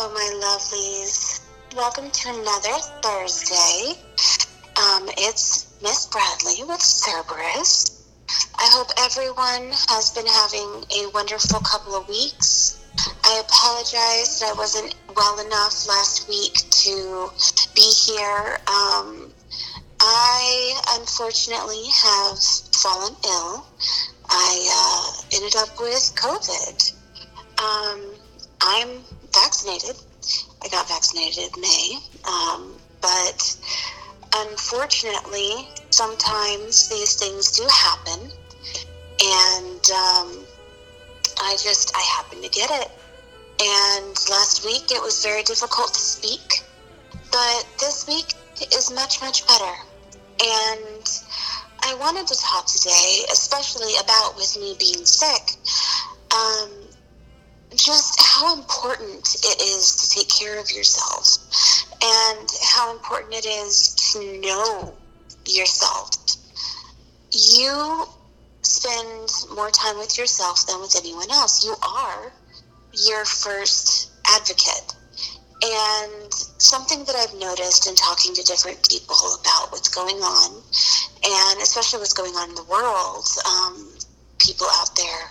Hello, 0.00 0.14
my 0.14 0.30
lovelies. 0.46 1.40
Welcome 1.74 2.08
to 2.12 2.28
another 2.28 2.78
Thursday. 3.02 3.98
Um, 4.78 5.08
it's 5.18 5.74
Miss 5.82 6.06
Bradley 6.06 6.62
with 6.62 6.78
Serberus. 6.78 8.06
I 8.54 8.70
hope 8.70 8.92
everyone 8.96 9.72
has 9.88 10.12
been 10.14 10.26
having 10.26 10.84
a 11.02 11.10
wonderful 11.10 11.58
couple 11.58 11.96
of 11.96 12.08
weeks. 12.08 12.78
I 13.24 13.42
apologize 13.44 14.38
that 14.38 14.52
I 14.54 14.56
wasn't 14.56 14.94
well 15.16 15.40
enough 15.44 15.88
last 15.88 16.28
week 16.28 16.54
to 16.54 17.30
be 17.74 17.90
here. 17.90 18.60
Um, 18.70 19.32
I 19.98 20.80
unfortunately 21.00 21.86
have 22.04 22.38
fallen 22.38 23.16
ill. 23.24 23.66
I 24.30 24.52
uh, 24.70 25.22
ended 25.34 25.56
up 25.56 25.70
with 25.80 26.14
COVID. 26.14 26.92
Um, 27.58 28.14
I'm 28.62 29.02
vaccinated. 29.42 29.96
I 30.62 30.68
got 30.68 30.88
vaccinated 30.88 31.54
in 31.54 31.60
May. 31.60 31.98
Um, 32.26 32.74
but 33.00 33.56
unfortunately, 34.34 35.68
sometimes 35.90 36.88
these 36.88 37.14
things 37.16 37.52
do 37.52 37.66
happen. 37.70 38.30
And 39.20 39.90
um, 39.90 40.46
I 41.40 41.56
just, 41.62 41.94
I 41.96 42.00
happened 42.00 42.42
to 42.44 42.50
get 42.50 42.70
it. 42.70 42.90
And 43.60 44.14
last 44.30 44.64
week 44.64 44.90
it 44.90 45.02
was 45.02 45.24
very 45.24 45.42
difficult 45.42 45.94
to 45.94 46.00
speak. 46.00 46.62
But 47.30 47.66
this 47.80 48.06
week 48.06 48.34
is 48.74 48.90
much, 48.92 49.20
much 49.20 49.46
better. 49.46 49.74
And 50.40 51.22
I 51.82 51.94
wanted 51.94 52.26
to 52.26 52.36
talk 52.36 52.66
today, 52.66 53.24
especially 53.32 53.92
about 54.02 54.36
with 54.36 54.56
me 54.56 54.76
being 54.78 55.04
sick, 55.04 55.56
um, 56.34 56.67
important 58.88 59.34
it 59.44 59.60
is 59.60 59.96
to 59.96 60.18
take 60.18 60.28
care 60.28 60.58
of 60.58 60.70
yourself 60.70 61.38
and 62.02 62.48
how 62.72 62.92
important 62.92 63.34
it 63.34 63.44
is 63.44 63.94
to 64.12 64.40
know 64.40 64.94
yourself. 65.46 66.10
You 67.30 68.06
spend 68.62 69.30
more 69.54 69.70
time 69.70 69.98
with 69.98 70.16
yourself 70.16 70.66
than 70.66 70.80
with 70.80 70.96
anyone 70.96 71.30
else. 71.30 71.64
You 71.64 71.74
are 71.82 72.32
your 72.94 73.24
first 73.26 74.10
advocate. 74.26 74.94
And 75.60 76.32
something 76.32 77.04
that 77.04 77.16
I've 77.16 77.38
noticed 77.38 77.88
in 77.88 77.94
talking 77.94 78.32
to 78.34 78.42
different 78.42 78.88
people 78.88 79.16
about 79.40 79.72
what's 79.72 79.88
going 79.88 80.16
on, 80.16 80.62
and 81.24 81.62
especially 81.62 81.98
what's 81.98 82.14
going 82.14 82.34
on 82.36 82.50
in 82.50 82.54
the 82.54 82.64
world, 82.64 83.26
um, 83.44 83.92
people 84.38 84.68
out 84.80 84.96
there 84.96 85.30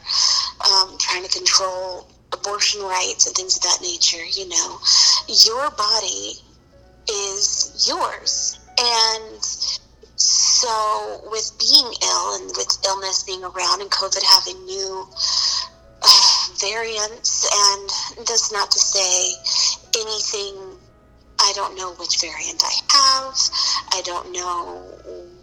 um, 0.70 0.98
trying 1.00 1.24
to 1.24 1.30
control 1.30 2.08
abortion 2.33 2.81
rights 2.81 3.25
and 3.28 3.36
things 3.36 3.58
of 3.58 3.64
that 3.64 3.80
nature, 3.81 4.23
you 4.23 4.47
know, 4.47 4.80
your 5.45 5.70
body 5.72 6.34
is 7.09 7.86
yours. 7.88 8.59
And 8.80 9.44
so, 10.17 11.22
with 11.31 11.52
being 11.59 11.94
ill 12.03 12.36
and 12.36 12.47
with 12.58 12.78
illness 12.86 13.23
being 13.23 13.44
around 13.44 13.81
and 13.81 13.92
COVID 13.92 14.23
having 14.23 14.66
new 14.66 15.08
uh, 16.03 16.47
variants, 16.59 17.47
and 17.53 18.25
that's 18.25 18.52
not 18.52 18.72
to 18.72 18.80
say 18.80 19.34
anything, 19.95 20.78
I 21.39 21.53
don't 21.56 21.75
know 21.75 21.94
which 21.94 22.19
variant 22.19 22.64
I 22.64 22.73
have, 22.89 23.38
I 23.94 24.02
don't 24.03 24.31
know 24.31 24.84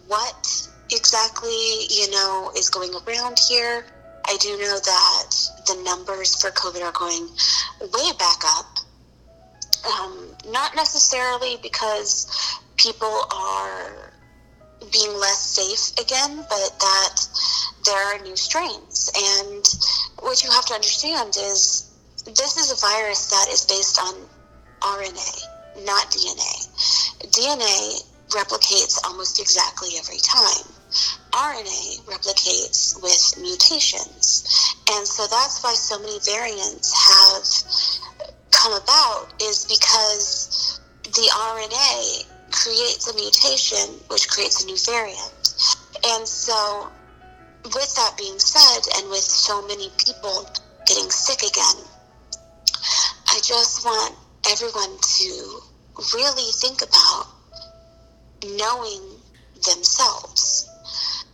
what 0.07 0.69
exactly, 0.91 1.87
you 1.89 2.11
know, 2.11 2.51
is 2.57 2.69
going 2.69 2.91
around 2.93 3.39
here. 3.39 3.85
I 4.27 4.37
do 4.39 4.57
know 4.57 4.79
that 4.79 5.35
the 5.67 5.81
numbers 5.83 6.35
for 6.41 6.49
COVID 6.51 6.81
are 6.81 6.91
going 6.91 7.27
way 7.79 8.11
back 8.17 8.41
up. 8.57 8.77
Um, 9.85 10.35
not 10.51 10.75
necessarily 10.75 11.57
because 11.61 12.27
people 12.77 13.25
are 13.31 14.11
being 14.91 15.13
less 15.19 15.39
safe 15.39 15.93
again, 16.03 16.37
but 16.37 16.79
that 16.79 17.15
there 17.85 18.15
are 18.15 18.19
new 18.23 18.35
strains. 18.35 19.11
And 19.15 19.63
what 20.19 20.43
you 20.43 20.49
have 20.51 20.65
to 20.65 20.73
understand 20.73 21.35
is 21.37 21.91
this 22.25 22.57
is 22.57 22.71
a 22.71 22.81
virus 22.81 23.29
that 23.29 23.47
is 23.51 23.65
based 23.65 23.99
on 23.99 24.15
RNA, 24.81 25.85
not 25.85 26.09
DNA. 26.11 26.67
DNA 27.29 28.01
replicates 28.29 28.99
almost 29.05 29.39
exactly 29.39 29.89
every 29.97 30.17
time. 30.17 30.65
RNA 31.35 32.05
replicates 32.05 32.95
with 33.03 33.37
mutations. 33.41 34.47
And 34.89 35.05
so 35.05 35.27
that's 35.27 35.61
why 35.61 35.73
so 35.73 35.99
many 35.99 36.17
variants 36.23 36.95
have 36.95 38.31
come 38.51 38.71
about 38.71 39.33
is 39.43 39.65
because 39.65 40.79
the 41.03 41.27
RNA 41.35 42.25
creates 42.51 43.11
a 43.11 43.15
mutation 43.15 43.99
which 44.07 44.29
creates 44.29 44.63
a 44.63 44.65
new 44.65 44.77
variant. 44.85 45.35
And 46.07 46.25
so 46.25 46.87
with 47.65 47.95
that 47.95 48.15
being 48.17 48.39
said 48.39 48.87
and 48.95 49.09
with 49.09 49.19
so 49.19 49.61
many 49.67 49.89
people 50.05 50.47
getting 50.87 51.09
sick 51.11 51.41
again, 51.43 51.83
I 53.27 53.41
just 53.43 53.83
want 53.83 54.15
everyone 54.49 54.97
to 55.01 55.59
really 56.13 56.51
think 56.53 56.81
about 56.81 57.27
knowing 58.41 59.01
themselves 59.65 60.69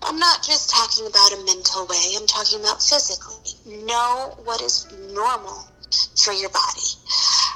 I'm 0.04 0.18
not 0.18 0.44
just 0.44 0.70
talking 0.70 1.06
about 1.08 1.34
a 1.34 1.46
mental 1.46 1.86
way, 1.86 2.14
I'm 2.18 2.28
talking 2.28 2.60
about 2.60 2.82
physically. 2.82 3.86
Know 3.86 4.38
what 4.44 4.62
is 4.62 4.88
normal 5.14 5.68
for 6.18 6.34
your 6.34 6.50
body. 6.50 6.90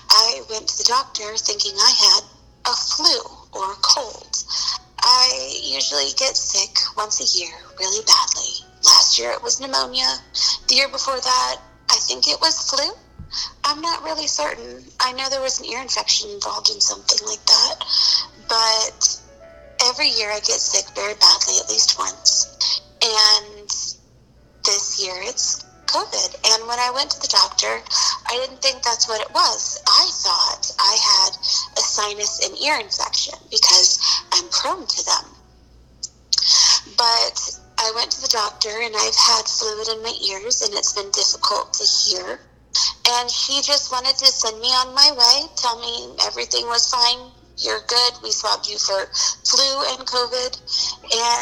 I 0.09 0.41
went 0.49 0.67
to 0.69 0.77
the 0.77 0.85
doctor 0.87 1.35
thinking 1.37 1.73
I 1.75 1.91
had 1.91 2.23
a 2.71 2.75
flu 2.75 3.17
or 3.53 3.71
a 3.71 3.75
cold. 3.81 4.43
I 4.99 5.61
usually 5.63 6.11
get 6.17 6.37
sick 6.37 6.77
once 6.97 7.21
a 7.21 7.37
year 7.37 7.53
really 7.79 8.03
badly. 8.05 8.65
Last 8.83 9.19
year 9.19 9.31
it 9.31 9.41
was 9.41 9.59
pneumonia. 9.59 10.07
The 10.67 10.75
year 10.75 10.89
before 10.89 11.19
that, 11.19 11.55
I 11.89 11.97
think 12.07 12.27
it 12.27 12.39
was 12.41 12.69
flu. 12.69 12.93
I'm 13.63 13.81
not 13.81 14.03
really 14.03 14.27
certain. 14.27 14.83
I 14.99 15.11
know 15.13 15.29
there 15.29 15.41
was 15.41 15.59
an 15.59 15.65
ear 15.65 15.81
infection 15.81 16.29
involved 16.29 16.69
in 16.69 16.79
something 16.79 17.27
like 17.27 17.43
that, 17.45 17.75
but 18.47 19.21
every 19.85 20.09
year 20.09 20.31
I 20.31 20.39
get 20.39 20.59
sick 20.59 20.85
very 20.95 21.13
badly 21.13 21.55
at 21.61 21.69
least 21.69 21.97
once. 21.97 22.81
And 23.01 23.69
this 24.65 25.03
year 25.03 25.15
it's 25.21 25.63
COVID. 25.85 26.31
And 26.53 26.67
when 26.67 26.79
I 26.79 26.91
went 26.91 27.11
to 27.11 27.19
the 27.21 27.31
doctor, 27.31 27.79
I 28.27 28.33
didn't 28.41 28.61
think 28.61 28.83
that's 28.83 29.07
what 29.07 29.21
it 29.21 29.31
was. 29.31 29.81
I 29.87 30.09
thought 30.11 30.71
I 30.79 30.93
had 30.97 31.31
a 31.77 31.81
sinus 31.81 32.41
and 32.43 32.57
ear 32.61 32.79
infection 32.79 33.37
because 33.51 33.99
I'm 34.33 34.49
prone 34.49 34.87
to 34.87 35.05
them. 35.05 35.25
But 36.97 37.37
I 37.77 37.91
went 37.95 38.11
to 38.11 38.21
the 38.21 38.33
doctor 38.33 38.69
and 38.69 38.95
I've 38.95 39.15
had 39.15 39.45
fluid 39.45 39.87
in 39.89 40.03
my 40.03 40.15
ears 40.29 40.61
and 40.61 40.73
it's 40.73 40.93
been 40.93 41.11
difficult 41.11 41.73
to 41.73 41.85
hear. 41.85 42.39
And 43.07 43.29
she 43.29 43.61
just 43.61 43.91
wanted 43.91 44.17
to 44.17 44.25
send 44.25 44.59
me 44.59 44.67
on 44.67 44.93
my 44.93 45.11
way, 45.13 45.47
tell 45.55 45.79
me 45.79 46.15
everything 46.25 46.65
was 46.67 46.89
fine, 46.89 47.31
you're 47.57 47.81
good. 47.87 48.13
We 48.23 48.31
swabbed 48.31 48.67
you 48.67 48.77
for 48.77 49.05
flu 49.45 49.83
and 49.93 50.07
COVID, 50.07 50.53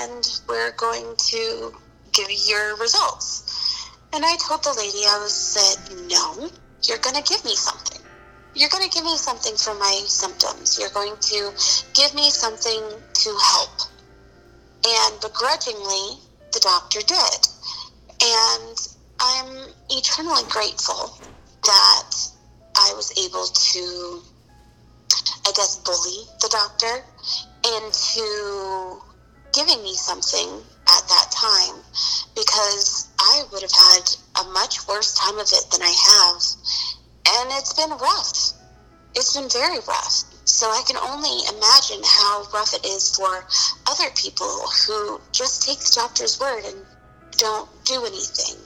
and 0.05 0.41
we're 0.47 0.71
going 0.77 1.15
to 1.17 1.73
give 2.11 2.29
you 2.29 2.37
your 2.47 2.77
results. 2.77 3.89
And 4.13 4.23
I 4.23 4.37
told 4.37 4.63
the 4.63 4.73
lady, 4.77 5.05
I 5.07 5.19
was 5.19 5.33
said, 5.33 5.97
no, 6.07 6.49
you're 6.87 6.99
going 6.99 7.15
to 7.15 7.23
give 7.23 7.43
me 7.43 7.55
something. 7.55 8.01
You're 8.53 8.69
going 8.69 8.87
to 8.87 8.93
give 8.93 9.03
me 9.03 9.17
something 9.17 9.55
for 9.55 9.73
my 9.73 10.03
symptoms. 10.05 10.77
You're 10.79 10.93
going 10.93 11.15
to 11.19 11.51
give 11.95 12.13
me 12.13 12.29
something 12.29 12.83
to 13.13 13.37
help. 13.41 13.81
And 14.85 15.19
begrudgingly, 15.21 16.19
the 16.51 16.59
doctor 16.59 16.99
did. 17.01 17.47
And 18.21 18.77
I'm 19.19 19.73
eternally 19.89 20.43
grateful 20.49 21.17
that 21.63 22.11
I 22.75 22.93
was 22.95 23.11
able 23.17 23.45
to 23.47 24.21
I 25.45 25.51
guess, 25.55 25.77
bully 25.83 26.25
the 26.41 26.49
doctor 26.49 27.03
into 27.77 29.01
giving 29.53 29.83
me 29.83 29.93
something 29.95 30.49
at 30.89 31.03
that 31.07 31.27
time 31.31 31.81
because 32.35 33.09
I 33.19 33.43
would 33.51 33.61
have 33.61 33.71
had 33.71 34.03
a 34.41 34.51
much 34.51 34.87
worse 34.87 35.13
time 35.13 35.39
of 35.39 35.47
it 35.47 35.65
than 35.71 35.81
I 35.81 35.93
have. 35.93 36.41
And 37.39 37.49
it's 37.59 37.73
been 37.73 37.91
rough. 37.91 38.53
It's 39.15 39.35
been 39.35 39.49
very 39.49 39.79
rough. 39.87 40.23
So 40.45 40.67
I 40.67 40.83
can 40.85 40.97
only 40.97 41.37
imagine 41.55 42.01
how 42.03 42.45
rough 42.53 42.73
it 42.73 42.85
is 42.85 43.15
for 43.15 43.45
other 43.87 44.09
people 44.15 44.67
who 44.85 45.21
just 45.31 45.65
take 45.67 45.79
the 45.79 45.91
doctor's 45.95 46.39
word 46.39 46.65
and 46.65 46.85
don't 47.37 47.69
do 47.85 48.05
anything. 48.05 48.59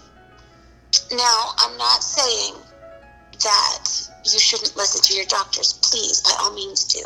Now, 1.12 1.52
I'm 1.58 1.78
not 1.78 2.02
saying 2.02 2.56
that 3.44 4.10
you 4.34 4.40
shouldn't 4.40 4.76
listen 4.76 5.02
to 5.02 5.14
your 5.16 5.26
doctors. 5.26 5.74
Please, 5.82 6.22
by 6.22 6.36
all 6.40 6.54
means, 6.54 6.86
do. 6.86 7.06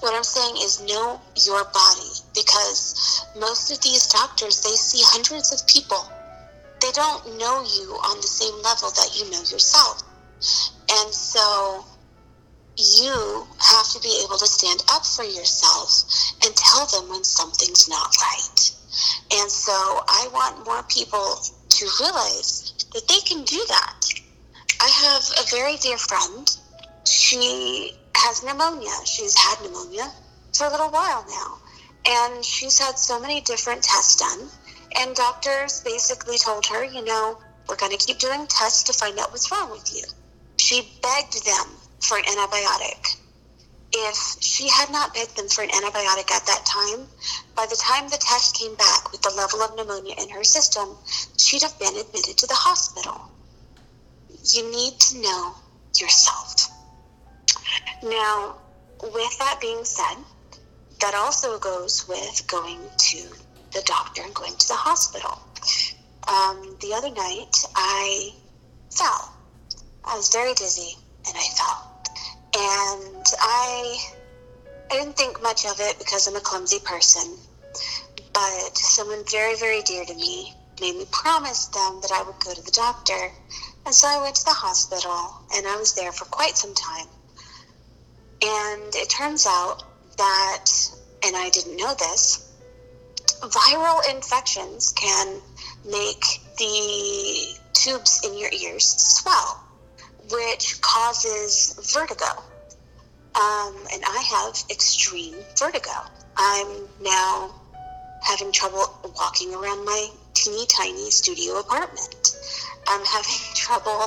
What 0.00 0.14
I'm 0.14 0.24
saying 0.24 0.56
is 0.58 0.82
know 0.82 1.20
your 1.46 1.64
body 1.64 2.10
because 2.34 3.24
most 3.38 3.70
of 3.70 3.80
these 3.82 4.06
doctors, 4.08 4.62
they 4.62 4.74
see 4.74 5.02
hundreds 5.04 5.52
of 5.52 5.66
people. 5.68 6.04
They 6.80 6.90
don't 6.92 7.38
know 7.38 7.62
you 7.62 7.94
on 8.02 8.16
the 8.16 8.26
same 8.26 8.54
level 8.62 8.90
that 8.90 9.14
you 9.16 9.30
know 9.30 9.38
yourself. 9.38 10.02
And 10.90 11.14
so 11.14 11.84
you 12.76 13.46
have 13.60 13.88
to 13.92 14.00
be 14.00 14.22
able 14.24 14.38
to 14.38 14.46
stand 14.46 14.82
up 14.90 15.04
for 15.04 15.24
yourself 15.24 16.04
and 16.44 16.56
tell 16.56 16.86
them 16.86 17.10
when 17.10 17.24
something's 17.24 17.88
not 17.88 18.16
right. 18.20 18.70
And 19.32 19.50
so 19.50 19.72
I 19.72 20.28
want 20.32 20.64
more 20.64 20.82
people 20.84 21.36
to 21.68 21.90
realize 22.00 22.74
that 22.92 23.06
they 23.06 23.20
can 23.20 23.44
do 23.44 23.62
that. 23.68 24.19
I 24.82 24.88
have 24.88 25.44
a 25.44 25.50
very 25.50 25.76
dear 25.76 25.98
friend. 25.98 26.48
She 27.04 27.92
has 28.16 28.42
pneumonia. 28.42 28.90
She's 29.04 29.36
had 29.36 29.60
pneumonia 29.60 30.10
for 30.54 30.68
a 30.68 30.70
little 30.70 30.88
while 30.88 31.26
now. 31.28 31.58
And 32.06 32.42
she's 32.42 32.78
had 32.78 32.98
so 32.98 33.20
many 33.20 33.42
different 33.42 33.82
tests 33.82 34.16
done. 34.16 34.48
And 34.96 35.14
doctors 35.14 35.82
basically 35.84 36.38
told 36.38 36.64
her, 36.66 36.82
you 36.82 37.04
know, 37.04 37.38
we're 37.68 37.76
going 37.76 37.92
to 37.92 37.98
keep 37.98 38.18
doing 38.18 38.46
tests 38.46 38.84
to 38.84 38.94
find 38.94 39.18
out 39.18 39.30
what's 39.32 39.52
wrong 39.52 39.70
with 39.70 39.94
you. 39.94 40.04
She 40.56 40.90
begged 41.02 41.44
them 41.44 41.66
for 42.00 42.16
an 42.16 42.24
antibiotic. 42.24 43.18
If 43.92 44.42
she 44.42 44.66
had 44.70 44.90
not 44.90 45.12
begged 45.12 45.36
them 45.36 45.48
for 45.48 45.62
an 45.62 45.68
antibiotic 45.70 46.30
at 46.30 46.46
that 46.46 46.64
time, 46.64 47.06
by 47.54 47.66
the 47.66 47.76
time 47.76 48.08
the 48.08 48.16
test 48.16 48.56
came 48.56 48.76
back 48.76 49.12
with 49.12 49.20
the 49.20 49.34
level 49.36 49.60
of 49.60 49.76
pneumonia 49.76 50.14
in 50.18 50.30
her 50.30 50.42
system, 50.42 50.96
she'd 51.36 51.62
have 51.62 51.78
been 51.78 51.98
admitted 51.98 52.38
to 52.38 52.46
the 52.46 52.54
hospital. 52.54 53.29
You 54.42 54.70
need 54.70 54.98
to 54.98 55.20
know 55.20 55.54
yourself. 56.00 56.68
Now, 58.02 58.56
with 59.02 59.38
that 59.38 59.58
being 59.60 59.84
said, 59.84 60.16
that 61.00 61.14
also 61.14 61.58
goes 61.58 62.06
with 62.08 62.46
going 62.48 62.78
to 62.96 63.18
the 63.72 63.82
doctor 63.84 64.22
and 64.22 64.34
going 64.34 64.56
to 64.56 64.68
the 64.68 64.74
hospital. 64.74 65.38
Um, 66.26 66.76
the 66.80 66.94
other 66.94 67.10
night, 67.10 67.54
I 67.74 68.30
fell. 68.90 69.32
I 70.04 70.16
was 70.16 70.30
very 70.32 70.54
dizzy 70.54 70.92
and 71.26 71.36
I 71.36 71.46
fell. 71.56 71.90
And 72.56 73.26
I, 73.40 73.98
I 74.90 74.94
didn't 74.94 75.16
think 75.16 75.42
much 75.42 75.66
of 75.66 75.76
it 75.78 75.98
because 75.98 76.26
I'm 76.26 76.36
a 76.36 76.40
clumsy 76.40 76.78
person. 76.84 77.36
But 78.32 78.76
someone 78.76 79.22
very, 79.30 79.56
very 79.56 79.82
dear 79.82 80.04
to 80.04 80.14
me 80.14 80.52
made 80.80 80.96
me 80.96 81.04
promise 81.12 81.66
them 81.66 82.00
that 82.02 82.10
I 82.12 82.22
would 82.22 82.40
go 82.44 82.54
to 82.54 82.62
the 82.62 82.70
doctor. 82.70 83.30
And 83.86 83.94
so 83.94 84.06
I 84.08 84.22
went 84.22 84.36
to 84.36 84.44
the 84.44 84.52
hospital 84.52 85.34
and 85.54 85.66
I 85.66 85.76
was 85.76 85.94
there 85.94 86.12
for 86.12 86.24
quite 86.26 86.56
some 86.56 86.74
time. 86.74 87.06
And 88.42 88.94
it 88.94 89.10
turns 89.10 89.46
out 89.46 89.82
that, 90.16 90.66
and 91.24 91.36
I 91.36 91.50
didn't 91.50 91.76
know 91.76 91.94
this, 91.94 92.46
viral 93.42 94.00
infections 94.14 94.92
can 94.92 95.40
make 95.84 96.24
the 96.58 97.56
tubes 97.72 98.20
in 98.24 98.38
your 98.38 98.50
ears 98.52 98.84
swell 98.84 99.60
which 100.30 100.80
causes 100.80 101.92
vertigo. 101.92 102.26
Um, 103.34 103.74
and 103.92 104.02
I 104.04 104.22
have 104.34 104.62
extreme 104.70 105.34
vertigo. 105.56 105.90
I'm 106.36 106.88
now 107.00 107.54
having 108.22 108.52
trouble 108.52 108.84
walking 109.16 109.54
around 109.54 109.84
my 109.84 110.08
teeny 110.34 110.66
tiny 110.66 111.10
studio 111.10 111.58
apartment. 111.58 112.36
I'm 112.90 113.04
having 113.04 113.40
trouble 113.54 114.06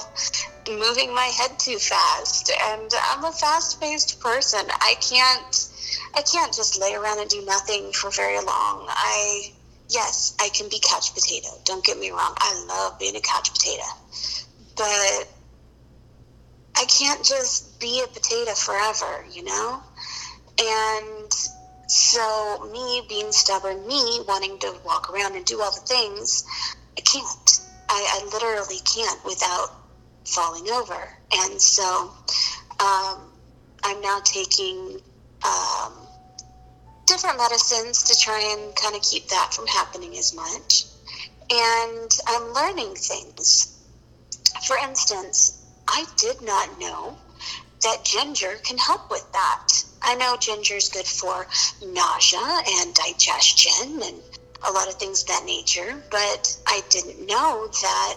moving 0.70 1.16
my 1.16 1.32
head 1.38 1.58
too 1.58 1.78
fast, 1.78 2.52
and 2.52 2.92
I'm 3.10 3.24
a 3.24 3.32
fast-paced 3.32 4.20
person. 4.20 4.60
I 4.82 4.96
can't, 5.00 5.70
I 6.16 6.22
can't 6.22 6.54
just 6.54 6.80
lay 6.80 6.94
around 6.94 7.20
and 7.20 7.30
do 7.30 7.46
nothing 7.46 7.92
for 7.94 8.12
very 8.12 8.38
long. 8.38 8.86
I, 8.90 9.54
yes, 9.90 10.36
I 10.42 10.50
can 10.50 10.68
be 10.70 10.80
couch 10.80 11.14
potato. 11.14 11.48
Don't 11.66 11.84
get 11.84 11.98
me 11.98 12.12
wrong. 12.12 12.34
I 12.38 12.66
love 12.68 13.00
being 13.00 13.16
a 13.16 13.22
couch 13.22 13.52
potato, 13.54 13.84
but 14.76 15.28
I 16.76 16.86
can't 16.86 17.24
just 17.24 17.80
be 17.80 18.04
a 18.04 18.08
potato 18.08 18.52
forever, 18.54 19.26
you 19.32 19.44
know? 19.44 19.82
And 20.60 21.32
so, 21.88 22.70
me 22.72 23.04
being 23.08 23.32
stubborn, 23.32 23.88
me 23.88 24.22
wanting 24.28 24.60
to 24.60 24.76
walk 24.86 25.10
around 25.10 25.36
and 25.36 25.46
do 25.46 25.62
all 25.62 25.72
the 25.72 25.86
things, 25.88 26.44
I 26.98 27.02
can't. 27.02 27.43
I, 27.94 28.22
I 28.22 28.30
literally 28.34 28.80
can't 28.84 29.24
without 29.24 29.70
falling 30.26 30.70
over. 30.70 30.98
And 31.34 31.62
so, 31.62 32.12
um, 32.80 33.20
I'm 33.84 34.02
now 34.02 34.20
taking 34.24 35.00
um, 35.46 35.94
different 37.06 37.38
medicines 37.38 38.04
to 38.04 38.20
try 38.20 38.56
and 38.58 38.76
kind 38.76 38.96
of 38.96 39.02
keep 39.02 39.28
that 39.30 39.54
from 39.54 39.68
happening 39.68 40.18
as 40.18 40.34
much. 40.34 40.86
And 41.52 42.10
I'm 42.28 42.54
learning 42.54 42.96
things. 42.96 43.78
For 44.66 44.78
instance, 44.78 45.62
I 45.88 46.06
did 46.18 46.42
not 46.42 46.80
know 46.80 47.18
that 47.84 48.06
ginger 48.06 48.56
can 48.64 48.78
help 48.78 49.12
with 49.12 49.30
that. 49.34 49.68
I 50.02 50.16
know 50.16 50.38
ginger 50.40 50.76
is 50.76 50.90
good 50.90 51.06
for 51.06 51.46
nausea 51.86 52.62
and 52.80 52.94
digestion 52.96 54.02
and 54.02 54.22
a 54.66 54.72
lot 54.72 54.88
of 54.88 54.96
things 54.96 55.22
of 55.22 55.28
that 55.28 55.46
nature, 55.46 56.02
but 56.10 56.58
I 56.68 56.82
didn't 56.90 57.26
know 57.26 57.68
that 57.68 58.16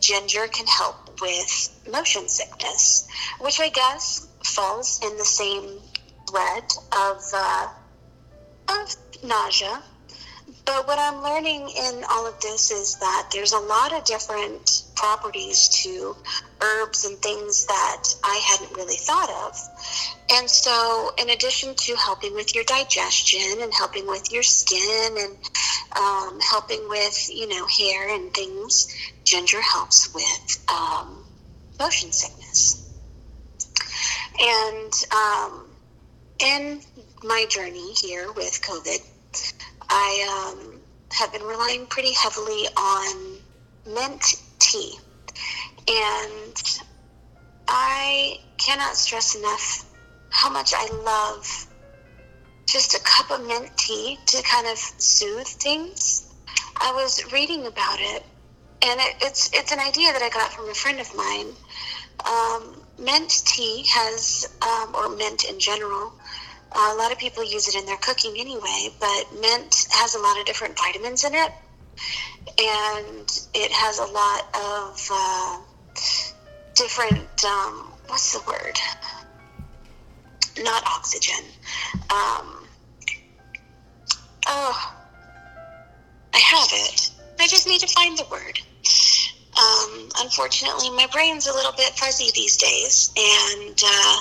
ginger 0.00 0.46
can 0.48 0.66
help 0.66 1.20
with 1.20 1.80
motion 1.90 2.28
sickness, 2.28 3.06
which 3.40 3.60
I 3.60 3.68
guess 3.68 4.26
falls 4.44 5.00
in 5.02 5.16
the 5.16 5.24
same 5.24 5.78
thread 6.28 6.64
of 6.92 7.22
uh, 7.34 7.68
of 8.68 8.96
nausea 9.22 9.82
but 10.64 10.86
what 10.86 10.98
I'm 10.98 11.22
learning 11.22 11.68
in 11.68 12.04
all 12.08 12.26
of 12.26 12.40
this 12.40 12.70
is 12.70 12.96
that 12.96 13.30
there's 13.32 13.52
a 13.52 13.58
lot 13.58 13.92
of 13.92 14.04
different 14.04 14.84
properties 14.94 15.68
to 15.82 16.16
herbs 16.62 17.04
and 17.04 17.18
things 17.18 17.66
that 17.66 18.04
I 18.22 18.40
hadn't 18.48 18.76
really 18.76 18.96
thought 18.96 19.28
of. 19.46 19.58
And 20.32 20.48
so, 20.48 21.10
in 21.18 21.30
addition 21.30 21.74
to 21.74 21.96
helping 21.96 22.34
with 22.34 22.54
your 22.54 22.64
digestion 22.64 23.60
and 23.60 23.72
helping 23.74 24.06
with 24.06 24.32
your 24.32 24.44
skin 24.44 25.16
and 25.18 25.36
um, 25.98 26.38
helping 26.40 26.88
with, 26.88 27.28
you 27.30 27.48
know, 27.48 27.66
hair 27.66 28.14
and 28.14 28.32
things, 28.32 28.94
ginger 29.24 29.60
helps 29.60 30.14
with 30.14 30.64
um, 30.72 31.24
motion 31.78 32.12
sickness. 32.12 32.88
And 34.40 34.92
um, 35.12 35.66
in 36.38 36.80
my 37.22 37.46
journey 37.48 37.92
here 37.94 38.32
with 38.32 38.60
COVID, 38.62 39.00
I 39.94 40.54
um, 40.56 40.80
have 41.12 41.32
been 41.32 41.42
relying 41.42 41.86
pretty 41.86 42.12
heavily 42.14 42.66
on 42.76 43.36
mint 43.86 44.40
tea. 44.58 44.94
And 45.86 46.80
I 47.68 48.38
cannot 48.56 48.96
stress 48.96 49.34
enough 49.34 49.84
how 50.30 50.48
much 50.48 50.72
I 50.74 50.88
love 51.04 51.46
just 52.66 52.94
a 52.94 53.00
cup 53.00 53.30
of 53.30 53.46
mint 53.46 53.76
tea 53.76 54.18
to 54.26 54.42
kind 54.42 54.66
of 54.66 54.78
soothe 54.78 55.46
things. 55.46 56.32
I 56.80 56.92
was 56.92 57.30
reading 57.30 57.66
about 57.66 57.98
it, 58.00 58.24
and 58.82 58.98
it, 58.98 59.16
it's 59.20 59.50
it's 59.52 59.72
an 59.72 59.78
idea 59.78 60.12
that 60.12 60.22
I 60.22 60.30
got 60.30 60.52
from 60.52 60.70
a 60.70 60.74
friend 60.74 61.00
of 61.00 61.14
mine. 61.14 61.48
Um, 62.24 62.82
mint 62.98 63.30
tea 63.44 63.84
has, 63.88 64.48
um, 64.62 64.94
or 64.94 65.14
mint 65.14 65.44
in 65.44 65.60
general, 65.60 66.12
a 66.74 66.94
lot 66.96 67.12
of 67.12 67.18
people 67.18 67.44
use 67.44 67.68
it 67.68 67.74
in 67.74 67.86
their 67.86 67.96
cooking 67.98 68.34
anyway, 68.38 68.88
but 69.00 69.26
mint 69.40 69.86
has 69.90 70.14
a 70.14 70.18
lot 70.18 70.38
of 70.38 70.46
different 70.46 70.78
vitamins 70.78 71.24
in 71.24 71.34
it, 71.34 71.52
and 72.58 73.40
it 73.54 73.70
has 73.72 73.98
a 73.98 74.04
lot 74.04 74.44
of 74.54 75.08
uh, 75.12 75.58
different. 76.74 77.44
Um, 77.44 77.92
what's 78.06 78.32
the 78.32 78.40
word? 78.46 78.78
Not 80.62 80.84
oxygen. 80.86 81.44
Um, 82.10 82.66
oh, 84.46 84.94
I 86.34 86.38
have 86.38 86.68
it. 86.72 87.10
I 87.40 87.46
just 87.46 87.66
need 87.66 87.80
to 87.80 87.88
find 87.88 88.16
the 88.16 88.26
word. 88.30 88.60
Um, 89.58 90.08
unfortunately, 90.20 90.90
my 90.90 91.06
brain's 91.12 91.46
a 91.46 91.52
little 91.52 91.72
bit 91.72 91.92
fuzzy 91.92 92.30
these 92.34 92.56
days, 92.56 93.12
and. 93.16 93.82
Uh, 93.84 94.20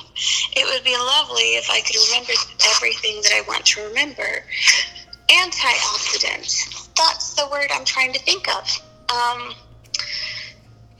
it 0.56 0.64
would 0.66 0.84
be 0.84 0.96
lovely 0.96 1.56
if 1.56 1.70
I 1.70 1.80
could 1.80 1.96
remember 2.08 2.32
everything 2.74 3.20
that 3.22 3.32
I 3.34 3.42
want 3.48 3.64
to 3.66 3.86
remember. 3.86 4.44
Antioxidant. 5.28 6.94
That's 6.96 7.34
the 7.34 7.48
word 7.50 7.70
I'm 7.72 7.84
trying 7.84 8.12
to 8.12 8.18
think 8.20 8.46
of. 8.48 8.82
Um, 9.10 9.54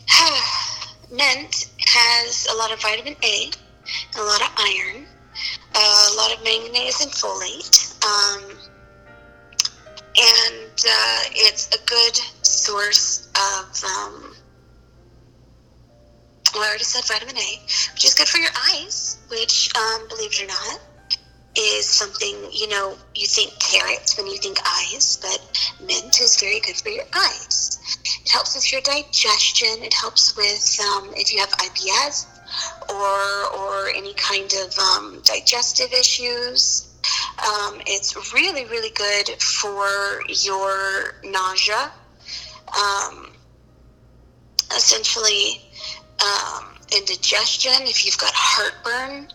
mint 1.13 1.71
has 1.81 2.47
a 2.53 2.57
lot 2.57 2.73
of 2.73 2.81
vitamin 2.81 3.17
A, 3.23 3.51
a 4.17 4.23
lot 4.23 4.41
of 4.41 4.49
iron, 4.57 5.07
a 5.75 6.15
lot 6.17 6.37
of 6.37 6.43
manganese 6.45 7.01
and 7.01 7.11
folate. 7.11 7.93
Um, 8.05 8.59
and 10.17 10.71
uh, 10.71 11.21
it's 11.33 11.75
a 11.75 11.85
good 11.87 12.17
source 12.43 13.29
of 13.35 13.85
um, 13.85 14.34
I 16.63 16.69
already 16.69 16.85
said 16.85 17.05
vitamin 17.05 17.37
A, 17.37 17.61
which 17.95 18.05
is 18.05 18.15
good 18.15 18.29
for 18.29 18.39
your 18.39 18.51
eyes, 18.73 19.19
which, 19.29 19.71
um, 19.77 20.09
believe 20.09 20.33
it 20.33 20.43
or 20.43 20.47
not, 20.47 20.81
is 21.57 21.87
something, 21.87 22.35
you 22.53 22.69
know, 22.69 22.97
you 23.15 23.27
think 23.27 23.53
carrots 23.61 24.17
when 24.17 24.27
you 24.27 24.39
think 24.39 24.59
eyes, 24.67 25.19
but 25.23 25.41
mint 25.81 26.21
is 26.21 26.41
very 26.41 26.61
good 26.61 26.77
for 26.77 26.89
your 26.89 27.05
eyes. 27.15 27.79
It 28.25 28.31
helps 28.31 28.55
with 28.55 28.73
your 28.73 28.81
digestion. 28.81 29.83
It 29.83 29.95
helps 29.95 30.37
with, 30.37 30.79
um, 30.81 31.11
if 31.15 31.33
you 31.33 31.41
have 31.41 31.51
IBS, 31.51 32.27
or 32.89 33.59
or 33.59 33.89
any 33.89 34.15
kind 34.15 34.53
of 34.65 34.79
um, 34.79 35.23
digestive 35.25 35.93
issues. 35.93 36.91
Um, 37.39 37.81
it's 37.87 38.33
really 38.33 38.65
really 38.67 38.91
good 38.91 39.29
for 39.43 40.23
your 40.29 41.15
nausea. 41.25 41.91
Um, 42.77 43.33
essentially, 44.77 45.61
um, 46.23 46.75
indigestion. 46.97 47.73
If 47.83 48.05
you've 48.05 48.19
got 48.19 48.33
heartburn, 48.35 49.29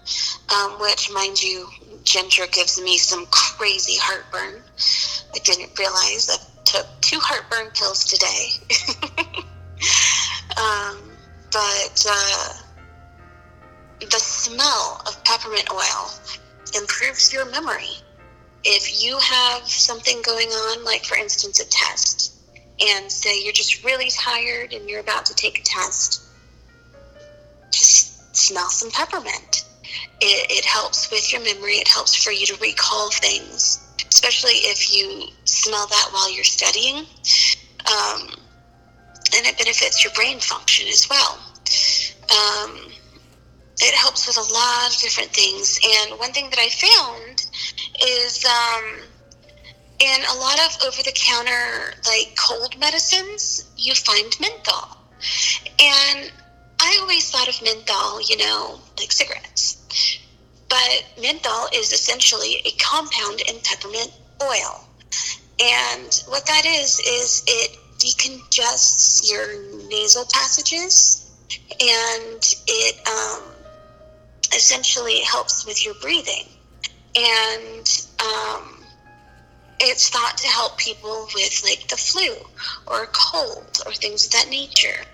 um, 0.56 0.80
which 0.80 1.12
mind 1.12 1.42
you, 1.42 1.68
ginger 2.04 2.46
gives 2.52 2.82
me 2.82 2.98
some 2.98 3.26
crazy 3.28 3.96
heartburn. 4.00 4.62
I 5.34 5.40
didn't 5.40 5.78
realize 5.78 6.30
I 6.30 6.38
took 6.64 6.88
two 7.02 7.20
heartburn 7.20 7.72
pills 7.74 8.06
today. 8.06 8.50
um, 10.58 10.98
but 11.52 12.06
uh, 12.10 12.54
the 14.00 14.20
smell 14.20 15.02
of 15.08 15.24
peppermint 15.24 15.70
oil 15.72 16.10
improves 16.76 17.34
your 17.34 17.50
memory. 17.50 17.90
If 18.64 19.04
you 19.04 19.18
have 19.18 19.68
something 19.68 20.22
going 20.22 20.50
on, 20.50 20.84
like 20.84 21.06
for 21.06 21.18
instance, 21.18 21.60
a 21.60 21.70
test, 21.70 22.36
and 22.88 23.12
say 23.12 23.42
you're 23.44 23.54
just 23.54 23.84
really 23.84 24.10
tired 24.10 24.74
and 24.74 24.90
you're 24.90 25.00
about 25.00 25.26
to 25.28 25.36
take 25.36 25.60
a 25.60 25.64
test, 25.64 26.29
just 27.72 28.36
smell 28.36 28.70
some 28.70 28.92
peppermint. 28.92 29.66
It, 30.22 30.52
it 30.52 30.66
helps 30.66 31.12
with 31.12 31.32
your 31.32 31.42
memory, 31.42 31.76
it 31.76 31.88
helps 31.88 32.16
for 32.16 32.32
you 32.32 32.46
to 32.48 32.56
recall 32.58 33.10
things, 33.10 33.80
especially 34.12 34.54
if 34.70 34.94
you 34.94 35.28
smell 35.46 35.88
that 35.88 36.10
while 36.12 36.34
you're 36.34 36.44
studying. 36.44 36.98
Um, 36.98 38.30
and 39.36 39.46
it 39.46 39.58
benefits 39.58 40.04
your 40.04 40.12
brain 40.14 40.40
function 40.40 40.88
as 40.88 41.08
well. 41.10 41.40
Um, 42.30 42.92
it 43.82 43.96
helps 43.96 44.28
with 44.28 44.38
a 44.38 44.54
lot 44.54 44.90
of 44.90 44.98
different 45.00 45.32
things. 45.32 45.80
And 45.84 46.20
one 46.20 46.32
thing 46.32 46.50
that 46.50 46.60
I 46.60 46.70
found 46.70 47.46
is 48.06 48.46
um, 48.46 49.00
in 50.00 50.22
a 50.32 50.36
lot 50.38 50.60
of 50.60 50.78
over 50.86 51.02
the 51.04 51.14
counter, 51.16 51.94
like 52.08 52.36
cold 52.38 52.78
medicines, 52.80 53.70
you 53.78 53.94
find 53.94 54.36
menthol. 54.40 54.98
And 55.80 56.32
I 56.90 56.98
always 57.02 57.30
thought 57.30 57.48
of 57.48 57.62
menthol, 57.62 58.20
you 58.20 58.38
know, 58.38 58.80
like 58.98 59.12
cigarettes. 59.12 60.18
But 60.70 61.06
menthol 61.22 61.68
is 61.72 61.92
essentially 61.92 62.62
a 62.66 62.72
compound 62.80 63.42
in 63.42 63.60
peppermint 63.64 64.12
oil. 64.42 64.88
And 65.62 66.24
what 66.28 66.48
that 66.48 66.66
is, 66.66 67.00
is 67.00 67.44
it 67.46 67.78
decongests 68.00 69.30
your 69.30 69.88
nasal 69.88 70.26
passages 70.34 71.30
and 71.80 72.56
it 72.68 73.08
um, 73.08 73.44
essentially 74.56 75.20
helps 75.20 75.68
with 75.68 75.86
your 75.86 75.94
breathing. 76.02 76.48
And 77.16 78.08
um, 78.20 78.79
it's 79.82 80.10
thought 80.10 80.38
to 80.38 80.48
help 80.48 80.78
people 80.78 81.28
with 81.34 81.62
like 81.64 81.88
the 81.88 81.96
flu 81.96 82.36
or 82.88 83.08
cold 83.08 83.80
or 83.86 83.94
things 83.94 84.26
of 84.26 84.32
that 84.34 84.50
nature. 84.50 85.06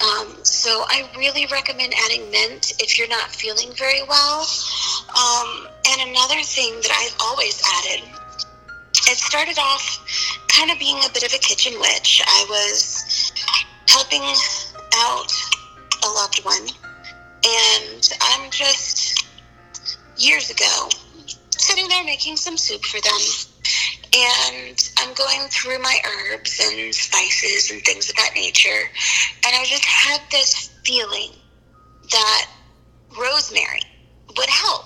Um, 0.00 0.44
so 0.44 0.84
I 0.88 1.08
really 1.16 1.46
recommend 1.46 1.94
adding 2.04 2.30
mint 2.30 2.74
if 2.80 2.98
you're 2.98 3.08
not 3.08 3.30
feeling 3.30 3.72
very 3.72 4.02
well. 4.08 4.46
Um, 5.10 5.68
and 5.90 6.10
another 6.10 6.42
thing 6.42 6.74
that 6.82 6.90
I've 6.92 7.16
always 7.20 7.62
added, 7.78 8.08
it 9.08 9.16
started 9.16 9.58
off 9.58 10.44
kind 10.48 10.70
of 10.70 10.78
being 10.78 10.98
a 10.98 11.12
bit 11.12 11.24
of 11.24 11.32
a 11.32 11.38
kitchen 11.38 11.72
witch. 11.80 12.22
I 12.26 12.46
was 12.48 13.32
helping 13.88 14.22
out 14.96 15.32
a 16.04 16.08
loved 16.08 16.44
one, 16.44 16.68
and 17.46 18.10
I'm 18.20 18.50
just 18.50 19.26
years 20.16 20.50
ago 20.50 20.88
sitting 21.50 21.88
there 21.88 22.04
making 22.04 22.36
some 22.36 22.56
soup 22.56 22.84
for 22.84 23.00
them 23.00 23.53
and 24.14 24.90
I'm 24.98 25.14
going 25.14 25.48
through 25.48 25.80
my 25.80 25.98
herbs 26.06 26.60
and 26.62 26.94
spices 26.94 27.70
and 27.70 27.82
things 27.82 28.08
of 28.08 28.16
that 28.16 28.30
nature, 28.34 28.88
and 29.46 29.54
I 29.54 29.64
just 29.64 29.84
had 29.84 30.20
this 30.30 30.70
feeling 30.84 31.30
that 32.12 32.46
rosemary 33.18 33.82
would 34.36 34.48
help. 34.48 34.84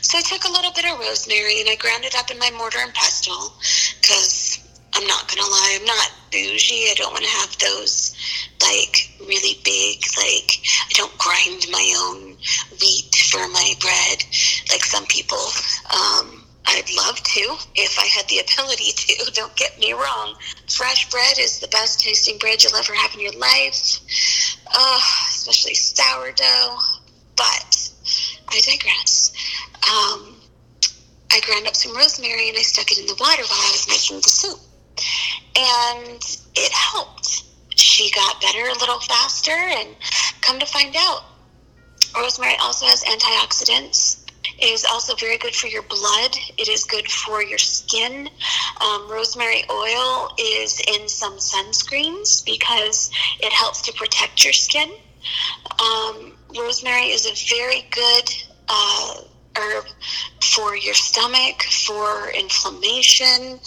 So 0.00 0.18
I 0.18 0.22
took 0.22 0.44
a 0.44 0.52
little 0.52 0.72
bit 0.72 0.84
of 0.84 0.98
rosemary 0.98 1.60
and 1.60 1.68
I 1.68 1.76
ground 1.76 2.04
it 2.04 2.14
up 2.14 2.30
in 2.30 2.38
my 2.38 2.50
mortar 2.56 2.78
and 2.80 2.94
pestle 2.94 3.52
because 4.00 4.60
I'm 4.94 5.06
not 5.06 5.28
gonna 5.28 5.48
lie, 5.50 5.78
I'm 5.80 5.86
not 5.86 6.10
bougie. 6.30 6.90
I 6.90 6.94
don't 6.96 7.12
want 7.12 7.24
to 7.24 7.30
have 7.30 7.58
those 7.58 8.14
like 8.62 9.10
really 9.20 9.60
big, 9.64 10.04
like 10.16 10.50
I 10.88 10.92
don't 10.94 11.16
grind 11.18 11.66
my 11.70 11.94
own 12.06 12.36
wheat 12.80 13.14
for 13.30 13.48
my 13.48 13.74
bread 13.80 14.22
like 14.70 14.84
some 14.84 15.06
people. 15.06 15.44
Um, 15.92 16.43
I'd 16.66 16.90
love 16.96 17.16
to 17.22 17.56
if 17.74 17.98
I 17.98 18.06
had 18.06 18.26
the 18.28 18.38
ability 18.38 18.92
to. 18.92 19.30
Don't 19.34 19.54
get 19.56 19.78
me 19.78 19.92
wrong. 19.92 20.36
Fresh 20.68 21.10
bread 21.10 21.38
is 21.38 21.60
the 21.60 21.68
best 21.68 22.00
tasting 22.00 22.38
bread 22.38 22.62
you'll 22.62 22.76
ever 22.76 22.94
have 22.94 23.14
in 23.14 23.20
your 23.20 23.38
life, 23.38 24.00
uh, 24.74 25.00
especially 25.28 25.74
sourdough. 25.74 26.78
But 27.36 27.90
I 28.48 28.60
digress. 28.60 29.32
Um, 29.82 30.36
I 31.30 31.40
ground 31.40 31.66
up 31.66 31.74
some 31.74 31.96
rosemary 31.96 32.48
and 32.48 32.56
I 32.56 32.62
stuck 32.62 32.90
it 32.92 32.98
in 32.98 33.06
the 33.06 33.16
water 33.18 33.42
while 33.42 33.60
I 33.60 33.70
was 33.72 33.88
making 33.88 34.18
the 34.18 34.28
soup. 34.28 34.60
And 35.56 36.22
it 36.54 36.72
helped. 36.72 37.44
She 37.76 38.10
got 38.12 38.40
better 38.40 38.66
a 38.68 38.78
little 38.78 39.00
faster, 39.00 39.50
and 39.50 39.88
come 40.40 40.60
to 40.60 40.66
find 40.66 40.94
out, 40.96 41.24
rosemary 42.16 42.54
also 42.60 42.86
has 42.86 43.02
antioxidants 43.02 44.23
it 44.58 44.70
is 44.70 44.84
also 44.84 45.14
very 45.16 45.38
good 45.38 45.54
for 45.54 45.66
your 45.66 45.82
blood. 45.82 46.36
It 46.58 46.68
is 46.68 46.84
good 46.84 47.10
for 47.10 47.42
your 47.42 47.58
skin. 47.58 48.28
Um, 48.80 49.10
rosemary 49.10 49.64
oil 49.70 50.30
is 50.38 50.80
in 50.86 51.08
some 51.08 51.38
sunscreens 51.38 52.44
because 52.44 53.10
it 53.40 53.52
helps 53.52 53.82
to 53.82 53.92
protect 53.92 54.44
your 54.44 54.52
skin. 54.52 54.90
Um, 55.82 56.32
rosemary 56.56 57.06
is 57.06 57.26
a 57.26 57.54
very 57.54 57.86
good 57.90 58.30
uh, 58.68 59.22
herb 59.56 59.84
for 60.42 60.76
your 60.76 60.94
stomach, 60.94 61.62
for 61.86 62.30
inflammation, 62.30 63.58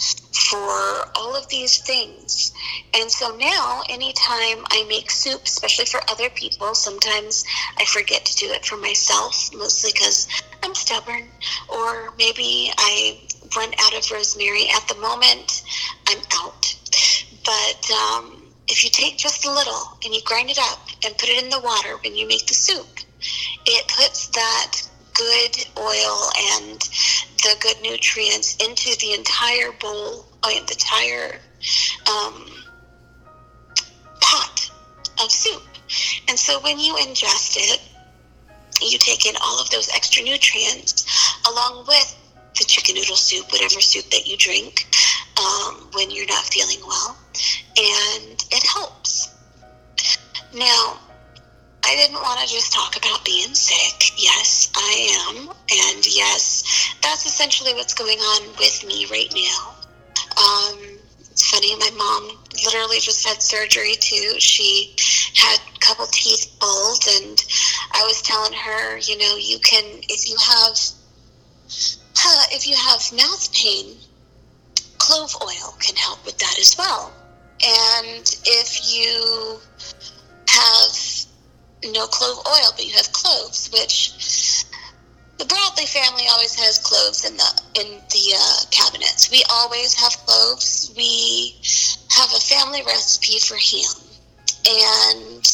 for 0.50 1.10
all 1.16 1.34
of 1.36 1.48
these 1.48 1.78
things. 1.78 2.52
And 2.94 3.10
so 3.10 3.36
now, 3.36 3.82
anytime 3.88 4.64
I 4.70 4.84
make 4.88 5.10
soup, 5.10 5.42
especially 5.44 5.86
for 5.86 6.00
other 6.10 6.30
people, 6.30 6.74
sometimes 6.74 7.44
I 7.76 7.84
forget 7.84 8.24
to 8.26 8.36
do 8.36 8.52
it 8.52 8.64
for 8.64 8.76
myself, 8.76 9.50
mostly 9.54 9.90
because 9.92 10.28
I'm 10.62 10.74
stubborn, 10.74 11.28
or 11.68 12.12
maybe 12.18 12.72
I 12.76 13.20
run 13.56 13.70
out 13.80 13.94
of 13.96 14.10
rosemary. 14.10 14.68
At 14.74 14.86
the 14.88 14.96
moment, 14.96 15.62
I'm 16.08 16.18
out. 16.34 16.74
But 17.44 17.90
um, 17.90 18.42
if 18.68 18.84
you 18.84 18.90
take 18.90 19.16
just 19.16 19.46
a 19.46 19.50
little 19.50 19.98
and 20.04 20.14
you 20.14 20.20
grind 20.24 20.50
it 20.50 20.58
up 20.58 20.80
and 21.04 21.16
put 21.16 21.28
it 21.28 21.42
in 21.42 21.50
the 21.50 21.60
water 21.60 21.96
when 22.04 22.14
you 22.16 22.26
make 22.28 22.46
the 22.46 22.54
soup, 22.54 22.86
it 23.66 23.88
puts 23.88 24.28
that 24.28 24.82
good 25.14 25.66
oil 25.78 26.30
and 26.60 26.80
the 27.42 27.56
good 27.60 27.76
nutrients 27.82 28.56
into 28.56 28.96
the 29.00 29.14
entire 29.14 29.72
bowl, 29.80 30.26
uh, 30.42 30.48
the 30.48 30.72
entire 30.72 31.40
um, 32.08 32.46
pot 34.20 34.70
of 35.22 35.30
soup. 35.30 35.62
And 36.28 36.38
so 36.38 36.60
when 36.60 36.78
you 36.78 36.94
ingest 36.94 37.56
it, 37.56 37.80
you 38.82 38.98
take 38.98 39.26
in 39.26 39.34
all 39.42 39.60
of 39.60 39.70
those 39.70 39.88
extra 39.94 40.22
nutrients 40.22 41.04
along 41.48 41.84
with 41.86 42.16
the 42.58 42.64
chicken 42.64 42.94
noodle 42.94 43.16
soup, 43.16 43.50
whatever 43.52 43.80
soup 43.80 44.04
that 44.10 44.26
you 44.26 44.36
drink 44.36 44.86
um, 45.38 45.88
when 45.92 46.10
you're 46.10 46.26
not 46.26 46.44
feeling 46.44 46.78
well, 46.86 47.16
and 47.76 48.44
it 48.50 48.66
helps. 48.66 49.34
Now, 50.54 50.98
I 51.84 51.94
didn't 51.94 52.16
want 52.16 52.40
to 52.40 52.46
just 52.46 52.72
talk 52.72 52.96
about 52.96 53.24
being 53.24 53.54
sick. 53.54 54.12
Yes, 54.16 54.70
I 54.74 55.30
am. 55.30 55.48
And 55.48 56.06
yes, 56.06 56.94
that's 57.02 57.26
essentially 57.26 57.74
what's 57.74 57.94
going 57.94 58.18
on 58.18 58.48
with 58.58 58.84
me 58.86 59.06
right 59.10 59.32
now. 59.34 59.74
Um, 60.36 60.97
funny, 61.50 61.74
my 61.76 61.90
mom 61.96 62.38
literally 62.64 63.00
just 63.00 63.26
had 63.26 63.42
surgery 63.42 63.94
too. 63.98 64.38
She 64.38 64.94
had 65.34 65.58
a 65.74 65.78
couple 65.78 66.06
teeth 66.06 66.54
pulled, 66.60 67.04
and 67.20 67.44
I 67.92 68.04
was 68.04 68.22
telling 68.22 68.52
her, 68.52 68.98
you 68.98 69.18
know, 69.18 69.36
you 69.36 69.58
can, 69.60 69.84
if 70.08 70.28
you 70.28 70.36
have, 70.36 70.78
uh, 72.26 72.44
if 72.52 72.66
you 72.66 72.76
have 72.76 73.00
mouth 73.16 73.52
pain, 73.54 73.96
clove 74.98 75.34
oil 75.42 75.74
can 75.80 75.96
help 75.96 76.24
with 76.26 76.38
that 76.38 76.58
as 76.58 76.76
well. 76.76 77.12
And 77.64 78.24
if 78.44 78.94
you 78.94 79.58
have 80.48 81.92
no 81.92 82.06
clove 82.06 82.38
oil, 82.46 82.72
but 82.76 82.84
you 82.84 82.92
have 82.92 83.12
cloves, 83.12 83.70
which 83.72 84.12
the 85.38 85.46
Bradley 85.46 85.86
family 85.86 86.24
always 86.30 86.54
has 86.54 86.78
cloves 86.78 87.24
in 87.24 87.36
the 87.36 87.50
in 87.80 88.02
the 88.10 88.34
uh, 88.36 88.60
cabinets. 88.70 89.30
We 89.30 89.44
always 89.50 89.94
have 89.94 90.12
cloves. 90.26 90.92
We 90.96 91.54
have 92.10 92.30
a 92.34 92.40
family 92.40 92.82
recipe 92.82 93.38
for 93.38 93.54
ham, 93.54 94.02
and 94.66 95.44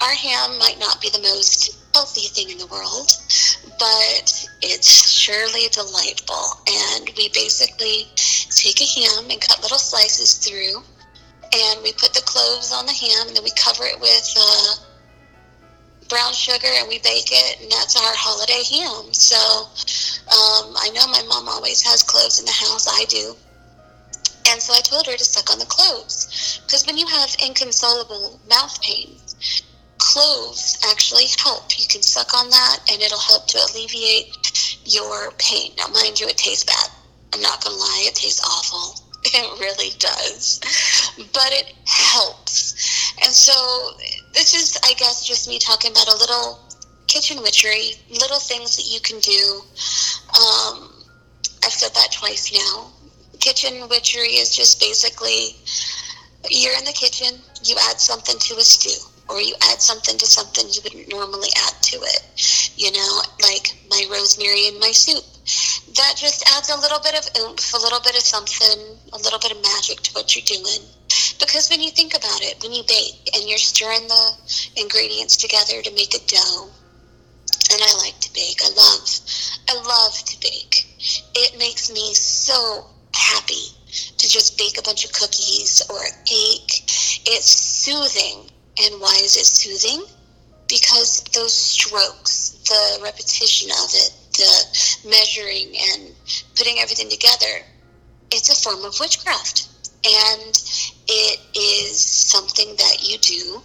our 0.00 0.14
ham 0.14 0.58
might 0.58 0.78
not 0.80 1.00
be 1.00 1.10
the 1.10 1.22
most 1.22 1.78
healthy 1.94 2.26
thing 2.28 2.50
in 2.50 2.58
the 2.58 2.66
world, 2.66 3.12
but 3.78 4.48
it's 4.62 5.08
surely 5.08 5.68
delightful. 5.70 6.58
And 6.66 7.08
we 7.16 7.28
basically 7.28 8.10
take 8.50 8.80
a 8.82 8.84
ham 8.84 9.30
and 9.30 9.40
cut 9.40 9.62
little 9.62 9.78
slices 9.78 10.34
through, 10.38 10.82
and 11.54 11.82
we 11.82 11.92
put 11.92 12.12
the 12.14 12.22
cloves 12.26 12.72
on 12.72 12.86
the 12.86 12.92
ham, 12.92 13.28
and 13.28 13.36
then 13.36 13.44
we 13.44 13.52
cover 13.54 13.84
it 13.84 14.00
with 14.00 14.34
uh, 14.36 14.74
brown 16.08 16.32
sugar, 16.32 16.68
and 16.68 16.88
we 16.88 16.98
bake 16.98 17.30
it, 17.30 17.60
and 17.62 17.70
that's 17.70 17.96
our 17.96 18.14
holiday 18.14 18.62
ham. 18.64 19.12
So 19.12 19.36
um, 20.28 20.74
I 20.76 20.90
know 20.94 21.06
my 21.08 21.22
mom 21.28 21.48
always 21.48 21.82
has 21.82 22.02
cloves 22.02 22.38
in 22.38 22.46
the 22.46 22.52
house. 22.52 22.86
I 22.88 23.04
do. 23.06 23.34
And 24.50 24.60
so 24.60 24.74
I 24.74 24.80
told 24.80 25.06
her 25.06 25.16
to 25.16 25.24
suck 25.24 25.50
on 25.50 25.58
the 25.58 25.66
cloves. 25.66 26.60
Because 26.64 26.86
when 26.86 26.98
you 26.98 27.06
have 27.06 27.36
inconsolable 27.42 28.40
mouth 28.48 28.80
pain, 28.82 29.16
cloves 29.98 30.78
actually 30.90 31.24
help. 31.42 31.78
You 31.78 31.86
can 31.88 32.02
suck 32.02 32.34
on 32.34 32.50
that 32.50 32.78
and 32.92 33.00
it'll 33.00 33.18
help 33.18 33.46
to 33.48 33.58
alleviate 33.58 34.80
your 34.84 35.32
pain. 35.38 35.72
Now, 35.78 35.88
mind 35.88 36.20
you, 36.20 36.28
it 36.28 36.36
tastes 36.36 36.64
bad. 36.64 36.88
I'm 37.32 37.40
not 37.40 37.64
going 37.64 37.74
to 37.74 37.80
lie, 37.80 38.04
it 38.06 38.14
tastes 38.14 38.44
awful. 38.44 39.00
It 39.26 39.58
really 39.58 39.90
does. 39.98 40.60
But 41.32 41.50
it 41.50 41.72
helps. 41.86 42.43
And 43.24 43.32
so, 43.32 43.54
this 44.32 44.54
is, 44.54 44.78
I 44.84 44.92
guess, 44.94 45.26
just 45.26 45.48
me 45.48 45.58
talking 45.58 45.92
about 45.92 46.08
a 46.08 46.16
little 46.16 46.60
kitchen 47.06 47.42
witchery, 47.42 47.94
little 48.10 48.38
things 48.38 48.76
that 48.76 48.86
you 48.90 49.00
can 49.00 49.18
do. 49.20 49.60
Um, 50.34 50.92
I've 51.64 51.72
said 51.72 51.94
that 51.94 52.12
twice 52.12 52.52
now. 52.52 52.90
Kitchen 53.40 53.88
witchery 53.88 54.36
is 54.36 54.54
just 54.54 54.80
basically 54.80 55.56
you're 56.50 56.76
in 56.76 56.84
the 56.84 56.92
kitchen, 56.92 57.38
you 57.62 57.76
add 57.88 58.00
something 58.00 58.38
to 58.38 58.54
a 58.56 58.60
stew 58.60 59.08
or 59.28 59.40
you 59.40 59.54
add 59.70 59.80
something 59.80 60.18
to 60.18 60.26
something 60.26 60.66
you 60.68 60.80
wouldn't 60.84 61.08
normally 61.08 61.48
add 61.64 61.74
to 61.82 61.96
it. 61.96 62.72
You 62.76 62.92
know, 62.92 63.22
like 63.42 63.74
my 63.90 64.04
rosemary 64.10 64.68
in 64.68 64.78
my 64.80 64.92
soup. 64.92 65.24
That 65.96 66.14
just 66.16 66.44
adds 66.56 66.70
a 66.70 66.76
little 66.76 67.00
bit 67.00 67.14
of 67.14 67.24
oomph, 67.40 67.72
a 67.72 67.78
little 67.78 68.00
bit 68.00 68.16
of 68.16 68.22
something, 68.22 68.98
a 69.12 69.16
little 69.18 69.38
bit 69.38 69.52
of 69.52 69.62
magic 69.62 70.00
to 70.02 70.12
what 70.12 70.34
you're 70.34 70.44
doing. 70.44 70.82
Because 71.46 71.68
when 71.70 71.82
you 71.82 71.90
think 71.90 72.14
about 72.14 72.42
it, 72.42 72.62
when 72.62 72.72
you 72.72 72.82
bake 72.88 73.30
and 73.34 73.48
you're 73.48 73.58
stirring 73.58 74.06
the 74.08 74.30
ingredients 74.76 75.36
together 75.36 75.82
to 75.82 75.90
make 75.92 76.14
a 76.14 76.26
dough, 76.26 76.70
and 77.70 77.80
I 77.82 77.96
like 77.98 78.18
to 78.20 78.32
bake. 78.32 78.60
I 78.62 78.70
love, 78.70 79.08
I 79.68 79.74
love 79.74 80.14
to 80.14 80.40
bake. 80.40 80.86
It 81.34 81.58
makes 81.58 81.90
me 81.90 82.14
so 82.14 82.86
happy 83.14 83.74
to 84.18 84.28
just 84.28 84.58
bake 84.58 84.78
a 84.78 84.82
bunch 84.82 85.04
of 85.04 85.12
cookies 85.12 85.82
or 85.90 85.98
a 85.98 86.24
cake. 86.24 86.84
It's 87.26 87.46
soothing 87.46 88.50
and 88.82 89.00
why 89.00 89.20
is 89.22 89.36
it 89.36 89.46
soothing? 89.46 90.04
Because 90.68 91.22
those 91.32 91.52
strokes, 91.52 92.60
the 92.66 93.02
repetition 93.02 93.70
of 93.70 93.90
it, 93.94 94.12
the 94.32 95.08
measuring 95.08 95.74
and 95.92 96.12
putting 96.56 96.78
everything 96.78 97.08
together, 97.08 97.62
it's 98.32 98.50
a 98.50 98.62
form 98.62 98.84
of 98.84 98.98
witchcraft. 98.98 99.68
And 100.04 100.52
it 101.08 101.40
is 101.56 101.98
something 101.98 102.76
that 102.76 103.08
you 103.08 103.13
do 103.26 103.62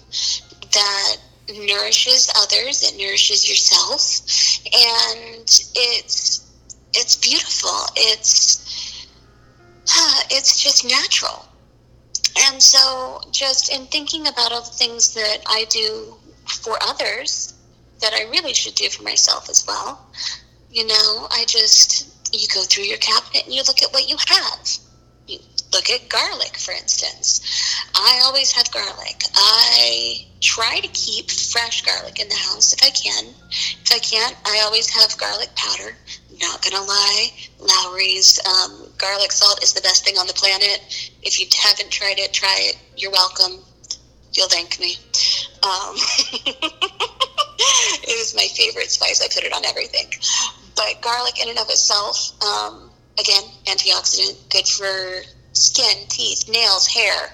that 0.72 1.18
nourishes 1.50 2.32
others, 2.36 2.84
it 2.84 2.98
nourishes 2.98 3.48
yourself, 3.48 4.02
and 4.66 5.44
it's 5.76 6.46
it's 6.94 7.16
beautiful. 7.16 7.86
It's 7.96 9.08
it's 10.32 10.60
just 10.60 10.86
natural. 10.86 11.46
And 12.48 12.62
so, 12.62 13.22
just 13.32 13.74
in 13.74 13.86
thinking 13.88 14.28
about 14.28 14.52
all 14.52 14.62
the 14.62 14.70
things 14.70 15.14
that 15.14 15.40
I 15.48 15.66
do 15.70 16.16
for 16.46 16.78
others 16.82 17.54
that 18.02 18.14
I 18.14 18.30
really 18.30 18.54
should 18.54 18.76
do 18.76 18.90
for 18.90 19.04
myself 19.04 19.50
as 19.50 19.66
well, 19.68 20.00
you 20.72 20.86
know, 20.86 21.28
I 21.32 21.46
just, 21.48 22.08
you 22.34 22.48
go 22.54 22.62
through 22.64 22.86
your 22.86 22.98
cabinet 22.98 23.46
and 23.46 23.54
you 23.54 23.64
look 23.68 23.82
at 23.82 23.92
what 23.92 24.08
you 24.08 24.16
have. 24.28 24.80
Look 25.72 25.90
at 25.90 26.10
garlic, 26.10 26.58
for 26.58 26.72
instance. 26.72 27.42
I 27.96 28.22
always 28.24 28.52
have 28.54 28.72
garlic. 28.72 29.24
I 29.36 30.26
try 30.42 30.80
to 30.80 30.88
keep 30.90 31.30
fresh 31.30 31.84
garlic 31.84 32.20
in 32.20 32.28
the 32.28 32.36
house 32.36 32.74
if 32.74 32.82
I 32.82 32.90
can. 32.90 33.34
If 33.52 33.92
I 33.94 34.00
can't, 34.00 34.36
I 34.46 34.62
always 34.66 34.90
have 34.90 35.18
garlic 35.18 35.50
powder 35.56 35.96
not 36.42 36.64
gonna 36.64 36.84
lie, 36.86 37.32
Lawry's 37.60 38.40
um, 38.46 38.88
garlic 38.98 39.32
salt 39.32 39.62
is 39.64 39.74
the 39.74 39.82
best 39.82 40.06
thing 40.06 40.18
on 40.18 40.28
the 40.28 40.34
planet. 40.34 41.12
If 41.22 41.40
you 41.40 41.48
haven't 41.62 41.92
tried 41.92 42.20
it, 42.20 42.34
try 42.34 42.56
it. 42.60 42.78
You're 42.96 43.12
welcome. 43.12 43.60
You'll 44.34 44.48
thank 44.48 44.80
me. 44.80 44.96
Um, 45.64 45.96
it 48.04 48.10
is 48.10 48.36
my 48.36 48.48
favorite 48.56 48.90
spice. 48.92 49.22
I 49.22 49.28
put 49.34 49.44
it 49.44 49.54
on 49.54 49.66
everything. 49.66 50.08
But 50.76 51.02
garlic, 51.02 51.42
in 51.42 51.50
and 51.50 51.60
of 51.60 51.70
itself, 51.70 52.32
um, 52.44 52.90
again, 53.20 53.44
antioxidant, 53.66 54.50
good 54.50 54.68
for 54.68 55.24
skin, 55.54 56.06
teeth, 56.10 56.50
nails, 56.50 56.88
hair, 56.88 57.32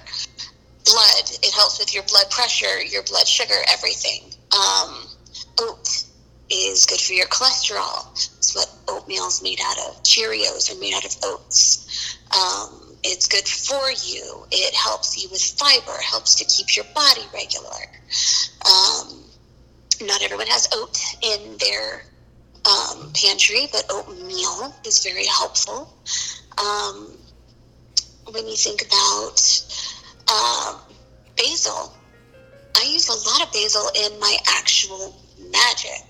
blood. 0.84 1.30
It 1.42 1.52
helps 1.54 1.78
with 1.78 1.94
your 1.94 2.04
blood 2.04 2.30
pressure, 2.30 2.82
your 2.82 3.02
blood 3.02 3.26
sugar, 3.26 3.54
everything. 3.68 4.22
Um, 4.52 5.06
oat 5.60 6.04
is 6.48 6.86
good 6.86 7.00
for 7.00 7.12
your 7.12 7.26
cholesterol. 7.26 8.12
It's 8.38 8.54
what 8.54 8.72
oatmeal 8.88 9.26
is 9.26 9.42
made 9.42 9.60
out 9.62 9.78
of. 9.78 10.02
Cheerios 10.02 10.74
are 10.74 10.80
made 10.80 10.94
out 10.94 11.04
of 11.04 11.16
oats. 11.24 12.16
Um, 12.32 12.96
it's 13.02 13.26
good 13.26 13.46
for 13.46 13.90
you. 14.04 14.46
It 14.50 14.74
helps 14.74 15.22
you 15.22 15.28
with 15.30 15.42
fiber, 15.42 16.00
helps 16.00 16.36
to 16.36 16.44
keep 16.44 16.76
your 16.76 16.84
body 16.94 17.22
regular. 17.32 17.70
Um, 18.64 19.22
not 20.02 20.22
everyone 20.22 20.46
has 20.48 20.68
oat 20.72 20.98
in 21.22 21.56
their 21.58 22.04
um, 22.64 23.12
pantry, 23.14 23.68
but 23.72 23.84
oatmeal 23.90 24.74
is 24.84 25.04
very 25.04 25.26
helpful. 25.26 25.92
Um, 26.58 27.16
when 28.30 28.46
you 28.46 28.56
think 28.56 28.82
about 28.82 29.38
uh, 30.28 30.78
basil, 31.36 31.92
I 32.76 32.84
use 32.84 33.08
a 33.08 33.28
lot 33.28 33.46
of 33.46 33.52
basil 33.52 33.88
in 34.04 34.18
my 34.20 34.36
actual 34.48 35.14
magic. 35.50 36.02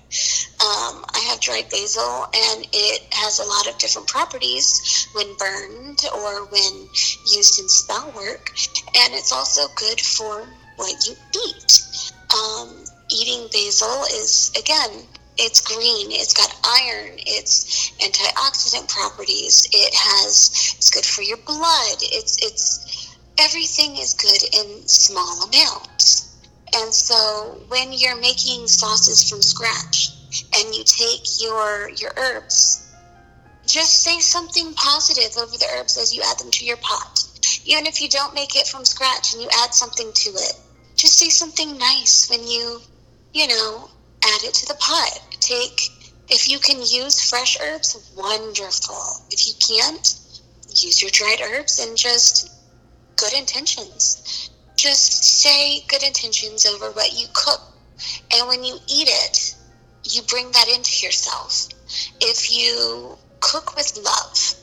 Um, 0.59 1.05
I 1.13 1.19
have 1.29 1.39
dried 1.39 1.69
basil, 1.69 2.25
and 2.33 2.67
it 2.73 3.13
has 3.13 3.39
a 3.39 3.45
lot 3.45 3.67
of 3.67 3.77
different 3.77 4.07
properties 4.07 5.07
when 5.13 5.35
burned 5.37 6.01
or 6.15 6.45
when 6.47 6.89
used 7.25 7.59
in 7.59 7.69
spell 7.69 8.11
work, 8.15 8.51
and 8.95 9.13
it's 9.13 9.31
also 9.31 9.67
good 9.75 10.01
for 10.01 10.47
what 10.77 11.07
you 11.07 11.15
eat. 11.47 12.11
Um, 12.33 12.83
eating 13.11 13.47
basil 13.51 14.03
is, 14.11 14.51
again, 14.57 15.05
it's 15.37 15.61
green, 15.61 16.11
it's 16.11 16.33
got 16.33 16.53
iron, 16.63 17.13
it's 17.17 17.91
antioxidant 17.99 18.89
properties, 18.89 19.67
it 19.71 19.93
has, 19.93 20.75
it's 20.77 20.89
good 20.89 21.05
for 21.05 21.21
your 21.21 21.37
blood, 21.37 21.97
it's, 22.01 22.37
it's, 22.43 23.15
everything 23.37 23.97
is 23.97 24.13
good 24.13 24.43
in 24.53 24.87
small 24.87 25.43
amounts. 25.43 26.35
And 26.75 26.93
so 26.93 27.61
when 27.69 27.93
you're 27.93 28.19
making 28.19 28.67
sauces 28.67 29.29
from 29.29 29.41
scratch 29.41 30.11
and 30.57 30.75
you 30.75 30.83
take 30.83 31.41
your 31.41 31.89
your 31.89 32.11
herbs, 32.17 32.93
just 33.65 34.03
say 34.03 34.19
something 34.19 34.73
positive 34.73 35.37
over 35.37 35.57
the 35.57 35.67
herbs 35.75 35.97
as 35.97 36.13
you 36.13 36.21
add 36.25 36.39
them 36.39 36.51
to 36.51 36.65
your 36.65 36.77
pot. 36.77 37.23
Even 37.65 37.85
if 37.85 38.01
you 38.01 38.09
don't 38.09 38.33
make 38.33 38.55
it 38.55 38.67
from 38.67 38.85
scratch 38.85 39.33
and 39.33 39.41
you 39.41 39.49
add 39.61 39.73
something 39.73 40.11
to 40.13 40.29
it, 40.31 40.53
just 40.95 41.17
say 41.17 41.29
something 41.29 41.77
nice 41.77 42.29
when 42.29 42.45
you, 42.47 42.81
you 43.33 43.47
know, 43.47 43.89
add 44.35 44.43
it 44.43 44.53
to 44.55 44.65
the 44.67 44.75
pot. 44.75 45.21
Take 45.39 45.89
if 46.29 46.49
you 46.49 46.59
can 46.59 46.77
use 46.79 47.29
fresh 47.29 47.57
herbs, 47.61 48.11
wonderful. 48.15 49.25
If 49.31 49.47
you 49.47 49.53
can't, 49.59 50.19
use 50.69 51.01
your 51.01 51.11
dried 51.11 51.41
herbs 51.41 51.79
and 51.79 51.97
just 51.97 52.51
good 53.15 53.33
intentions 53.33 54.51
just 54.77 55.23
say 55.23 55.81
good 55.87 56.03
intentions 56.03 56.65
over 56.65 56.91
what 56.91 57.19
you 57.19 57.27
cook. 57.33 57.61
And 58.33 58.47
when 58.47 58.63
you 58.63 58.75
eat 58.87 59.09
it, 59.09 59.55
you 60.03 60.21
bring 60.21 60.51
that 60.51 60.69
into 60.69 61.05
yourself. 61.05 61.67
If 62.21 62.55
you 62.55 63.17
cook 63.39 63.75
with 63.75 63.97
love, 63.97 64.53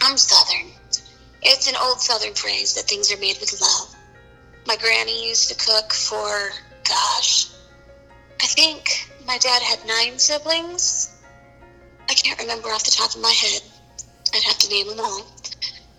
I'm 0.00 0.16
Southern. 0.16 0.72
It's 1.42 1.68
an 1.68 1.76
old 1.80 2.00
Southern 2.00 2.34
phrase 2.34 2.74
that 2.74 2.88
things 2.88 3.12
are 3.12 3.20
made 3.20 3.36
with 3.38 3.60
love. 3.60 3.94
My 4.66 4.76
granny 4.76 5.28
used 5.28 5.50
to 5.50 5.54
cook 5.54 5.92
for, 5.92 6.50
gosh, 6.88 7.50
I 8.40 8.46
think 8.46 9.10
my 9.26 9.38
dad 9.38 9.62
had 9.62 9.86
nine 9.86 10.18
siblings. 10.18 11.10
I 12.08 12.14
can't 12.14 12.38
remember 12.40 12.68
off 12.68 12.84
the 12.84 12.90
top 12.90 13.14
of 13.14 13.20
my 13.20 13.32
head. 13.32 13.62
I'd 14.34 14.42
have 14.42 14.58
to 14.58 14.70
name 14.70 14.88
them 14.88 15.00
all. 15.00 15.26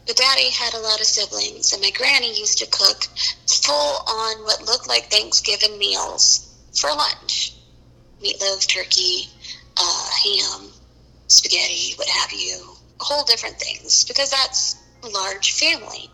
But 0.05 0.17
daddy 0.17 0.49
had 0.51 0.73
a 0.75 0.79
lot 0.79 0.99
of 0.99 1.07
siblings, 1.07 1.73
and 1.73 1.81
my 1.81 1.89
granny 1.91 2.37
used 2.37 2.59
to 2.59 2.67
cook 2.67 3.05
full 3.47 4.03
on 4.07 4.43
what 4.43 4.61
looked 4.61 4.87
like 4.87 5.09
Thanksgiving 5.09 5.79
meals 5.79 6.53
for 6.73 6.89
lunch 6.89 7.55
meatloaf, 8.23 8.67
turkey, 8.67 9.27
uh, 9.77 10.09
ham, 10.23 10.71
spaghetti, 11.27 11.93
what 11.95 12.07
have 12.07 12.31
you, 12.31 12.75
whole 12.99 13.23
different 13.25 13.57
things, 13.59 14.05
because 14.05 14.29
that's 14.31 14.77
a 15.03 15.07
large 15.07 15.51
family. 15.53 16.09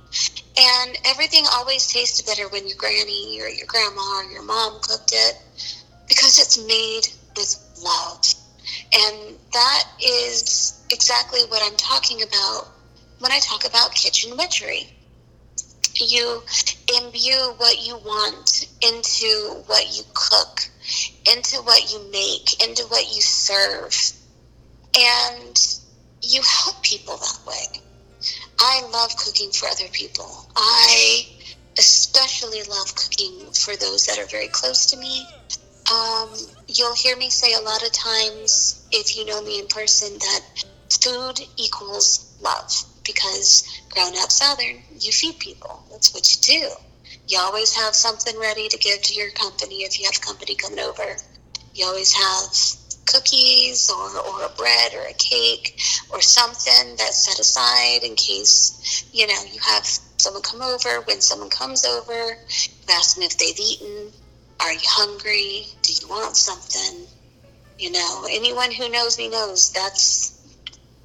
And 0.57 0.97
everything 1.05 1.45
always 1.53 1.87
tasted 1.87 2.25
better 2.25 2.49
when 2.49 2.67
your 2.67 2.77
granny 2.77 3.39
or 3.41 3.47
your 3.47 3.67
grandma 3.67 4.01
or 4.01 4.23
your 4.25 4.43
mom 4.43 4.79
cooked 4.81 5.11
it 5.13 5.37
because 6.11 6.39
it's 6.39 6.57
made 6.67 7.07
with 7.37 7.55
love. 7.81 8.21
And 8.93 9.37
that 9.53 9.83
is 10.03 10.85
exactly 10.91 11.39
what 11.47 11.63
I'm 11.63 11.77
talking 11.77 12.21
about 12.21 12.67
when 13.19 13.31
I 13.31 13.39
talk 13.39 13.65
about 13.65 13.95
kitchen 13.95 14.35
witchery. 14.35 14.89
You 15.95 16.43
imbue 16.97 17.53
what 17.55 17.87
you 17.87 17.95
want 17.95 18.67
into 18.81 19.63
what 19.67 19.97
you 19.97 20.03
cook, 20.13 20.67
into 21.33 21.61
what 21.61 21.93
you 21.93 22.11
make, 22.11 22.61
into 22.61 22.83
what 22.89 23.05
you 23.15 23.21
serve. 23.21 23.95
And 24.97 25.77
you 26.21 26.41
help 26.41 26.83
people 26.83 27.15
that 27.15 27.39
way. 27.47 27.81
I 28.59 28.81
love 28.91 29.15
cooking 29.15 29.51
for 29.51 29.67
other 29.69 29.87
people. 29.93 30.45
I 30.57 31.25
especially 31.77 32.63
love 32.63 32.95
cooking 32.95 33.53
for 33.53 33.77
those 33.77 34.07
that 34.07 34.19
are 34.19 34.27
very 34.27 34.49
close 34.49 34.87
to 34.87 34.97
me. 34.97 35.25
Um, 35.91 36.29
you'll 36.67 36.95
hear 36.95 37.17
me 37.17 37.29
say 37.29 37.53
a 37.53 37.59
lot 37.59 37.85
of 37.85 37.91
times, 37.91 38.87
if 38.91 39.17
you 39.17 39.25
know 39.25 39.41
me 39.41 39.59
in 39.59 39.67
person, 39.67 40.17
that 40.19 40.41
food 40.89 41.41
equals 41.57 42.37
love 42.41 42.71
because 43.05 43.67
grown 43.89 44.13
up 44.19 44.31
Southern, 44.31 44.81
you 44.99 45.11
feed 45.11 45.39
people. 45.39 45.83
That's 45.91 46.13
what 46.13 46.31
you 46.31 46.41
do. 46.41 46.69
You 47.27 47.39
always 47.39 47.75
have 47.75 47.93
something 47.93 48.39
ready 48.39 48.69
to 48.69 48.77
give 48.77 49.01
to 49.01 49.13
your 49.13 49.31
company 49.31 49.83
if 49.83 49.99
you 49.99 50.05
have 50.05 50.21
company 50.21 50.55
coming 50.55 50.79
over. 50.79 51.17
You 51.73 51.85
always 51.85 52.13
have 52.13 53.05
cookies 53.05 53.89
or, 53.89 54.17
or 54.19 54.45
a 54.45 54.49
bread 54.57 54.93
or 54.93 55.05
a 55.07 55.13
cake 55.13 55.81
or 56.09 56.21
something 56.21 56.95
that's 56.97 57.25
set 57.25 57.39
aside 57.39 58.03
in 58.03 58.15
case, 58.15 59.09
you 59.11 59.27
know, 59.27 59.43
you 59.51 59.59
have 59.59 59.85
someone 59.85 60.41
come 60.41 60.61
over. 60.61 61.01
When 61.01 61.19
someone 61.19 61.49
comes 61.49 61.83
over, 61.85 62.13
you 62.13 62.89
ask 62.89 63.15
them 63.15 63.23
if 63.23 63.37
they've 63.37 63.59
eaten. 63.59 64.11
Are 64.61 64.73
you 64.73 64.79
hungry? 64.83 65.65
Do 65.81 65.93
you 65.93 66.07
want 66.07 66.37
something? 66.37 67.07
You 67.79 67.91
know, 67.91 68.27
anyone 68.29 68.71
who 68.71 68.89
knows 68.89 69.17
me 69.17 69.27
knows 69.29 69.71
that's 69.71 70.37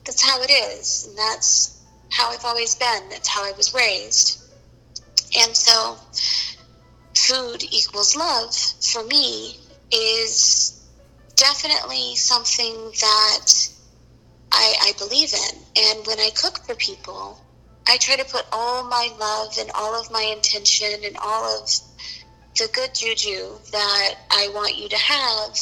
that's 0.05 0.23
how 0.23 0.43
it 0.43 0.51
is, 0.51 1.07
and 1.09 1.19
that's 1.19 1.83
how 2.11 2.31
I've 2.31 2.45
always 2.45 2.75
been. 2.75 3.09
That's 3.09 3.29
how 3.29 3.45
I 3.45 3.53
was 3.57 3.75
raised. 3.75 4.43
And 5.39 5.57
so, 5.57 5.97
food 7.15 7.65
equals 7.65 8.15
love 8.15 8.55
for 8.55 9.03
me 9.05 9.57
is 9.91 10.87
definitely 11.37 12.15
something 12.17 12.75
that 13.01 13.53
I, 14.53 14.75
I 14.83 14.93
believe 14.99 15.33
in. 15.33 15.59
And 15.77 16.07
when 16.07 16.19
I 16.19 16.31
cook 16.31 16.59
for 16.67 16.75
people, 16.75 17.41
I 17.89 17.97
try 17.99 18.17
to 18.17 18.25
put 18.25 18.47
all 18.53 18.85
my 18.85 19.11
love 19.19 19.55
and 19.59 19.71
all 19.75 19.99
of 19.99 20.11
my 20.11 20.23
intention 20.23 21.05
and 21.05 21.17
all 21.23 21.63
of 21.63 21.69
the 22.57 22.69
good 22.73 22.95
juju 22.95 23.59
that 23.73 24.15
I 24.31 24.51
want 24.55 24.79
you 24.79 24.89
to 24.89 24.97
have 24.97 25.59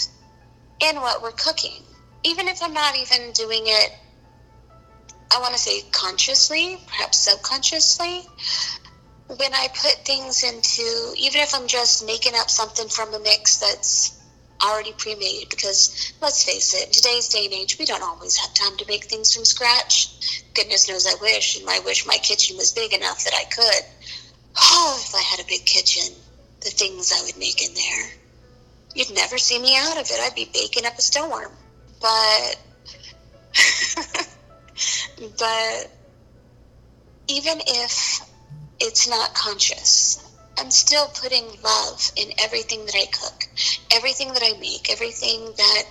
in 0.81 0.97
what 1.01 1.23
we're 1.23 1.33
cooking. 1.33 1.83
Even 2.23 2.47
if 2.49 2.63
I'm 2.63 2.73
not 2.73 2.97
even 2.97 3.33
doing 3.33 3.63
it, 3.67 3.93
I 5.35 5.41
want 5.41 5.55
to 5.55 5.61
say 5.61 5.83
consciously, 5.91 6.79
perhaps 6.87 7.19
subconsciously. 7.19 8.23
When 9.27 9.55
I 9.55 9.69
put 9.75 10.05
things 10.05 10.45
into, 10.45 11.15
even 11.17 11.41
if 11.41 11.55
I'm 11.55 11.67
just 11.67 12.07
making 12.07 12.35
up 12.37 12.49
something 12.49 12.89
from 12.89 13.13
a 13.15 13.19
mix 13.19 13.57
that's 13.57 14.21
already 14.63 14.93
pre-made 14.97 15.49
because 15.51 16.13
let's 16.23 16.45
face 16.45 16.75
it, 16.75 16.93
today's 16.93 17.29
day 17.29 17.47
and 17.47 17.55
age, 17.55 17.79
we 17.79 17.85
don't 17.85 18.03
always 18.03 18.37
have 18.37 18.55
time 18.55 18.77
to 18.77 18.87
make 18.87 19.05
things 19.05 19.35
from 19.35 19.45
scratch. 19.45 20.45
Goodness 20.55 20.89
knows 20.89 21.07
I 21.07 21.15
wish, 21.21 21.59
and 21.59 21.69
I 21.69 21.81
wish 21.81 22.07
my 22.07 22.17
kitchen 22.19 22.57
was 22.57 22.73
big 22.73 22.93
enough 22.93 23.25
that 23.25 23.35
I 23.35 23.45
could. 23.45 23.85
Oh, 24.57 25.03
if 25.05 25.13
I 25.17 25.21
had 25.21 25.41
a 25.41 25.49
big 25.49 25.65
kitchen, 25.67 26.15
the 26.65 26.71
things 26.71 27.13
I 27.13 27.23
would 27.25 27.39
make 27.39 27.63
in 27.63 27.75
there. 27.75 28.11
You'd 28.95 29.15
never 29.15 29.39
see 29.39 29.59
me 29.61 29.77
out 29.77 30.01
of 30.01 30.07
it. 30.11 30.21
I'd 30.21 30.35
be 30.35 30.51
baking 30.53 30.87
up 30.87 30.99
a 30.99 31.03
storm. 31.03 31.51
But, 32.01 32.57
but 35.39 35.91
even 37.29 37.61
if 37.67 38.21
it's 38.81 39.09
not 39.09 39.35
conscious, 39.35 40.19
I'm 40.59 40.71
still 40.71 41.09
putting 41.21 41.45
love 41.63 42.11
in 42.17 42.29
everything 42.39 42.87
that 42.87 42.95
I 42.95 43.07
cook, 43.07 43.45
everything 43.93 44.33
that 44.35 44.43
I 44.43 44.59
make, 44.59 44.91
everything 44.91 45.53
that 45.57 45.83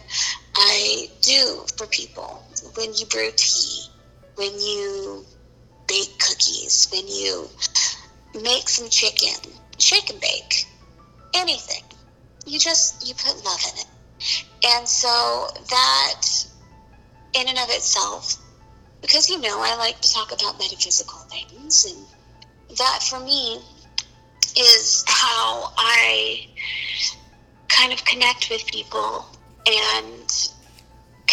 I 0.56 1.08
do 1.22 1.66
for 1.78 1.86
people. 1.88 2.44
When 2.76 2.94
you 2.94 3.06
brew 3.08 3.32
tea, 3.36 3.84
when 4.36 4.54
you 4.60 5.26
bake 5.88 6.18
cookies, 6.20 6.88
when 6.92 7.08
you 7.08 7.50
make 8.42 8.70
some 8.70 8.90
chicken, 8.90 9.54
shake 9.78 10.10
and 10.10 10.20
bake, 10.20 10.66
anything. 11.34 11.84
You 12.46 12.60
just 12.60 13.08
you 13.08 13.14
put 13.16 13.44
love 13.44 13.62
in 13.72 13.80
it. 13.80 13.88
And 14.66 14.88
so 14.88 15.48
that 15.70 16.22
in 17.34 17.48
and 17.48 17.58
of 17.58 17.70
itself, 17.70 18.36
because 19.02 19.30
you 19.30 19.40
know 19.40 19.60
I 19.60 19.76
like 19.78 20.00
to 20.02 20.14
talk 20.14 20.32
about 20.32 20.60
metaphysical 20.60 21.20
things 21.30 21.86
and 21.86 22.78
that 22.78 23.04
for 23.04 23.20
me 23.20 23.60
is 24.58 25.04
how 25.08 25.74
I 25.78 26.48
kind 27.68 27.92
of 27.92 28.04
connect 28.06 28.50
with 28.50 28.66
people 28.68 29.26
and 29.66 30.50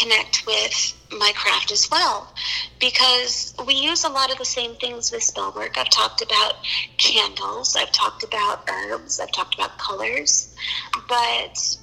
connect 0.01 0.47
with 0.47 0.95
my 1.13 1.33
craft 1.35 1.73
as 1.73 1.89
well 1.91 2.33
because 2.79 3.55
we 3.67 3.75
use 3.75 4.05
a 4.05 4.09
lot 4.09 4.31
of 4.31 4.39
the 4.39 4.45
same 4.45 4.75
things 4.77 5.13
with 5.13 5.23
spell 5.23 5.53
work. 5.55 5.77
I've 5.77 5.91
talked 5.91 6.23
about 6.23 6.55
candles, 6.97 7.77
I've 7.77 7.93
talked 7.93 8.23
about 8.23 8.69
herbs, 8.71 9.21
I've 9.21 9.33
talked 9.33 9.55
about 9.55 9.77
colors, 9.79 10.55
but 11.09 11.77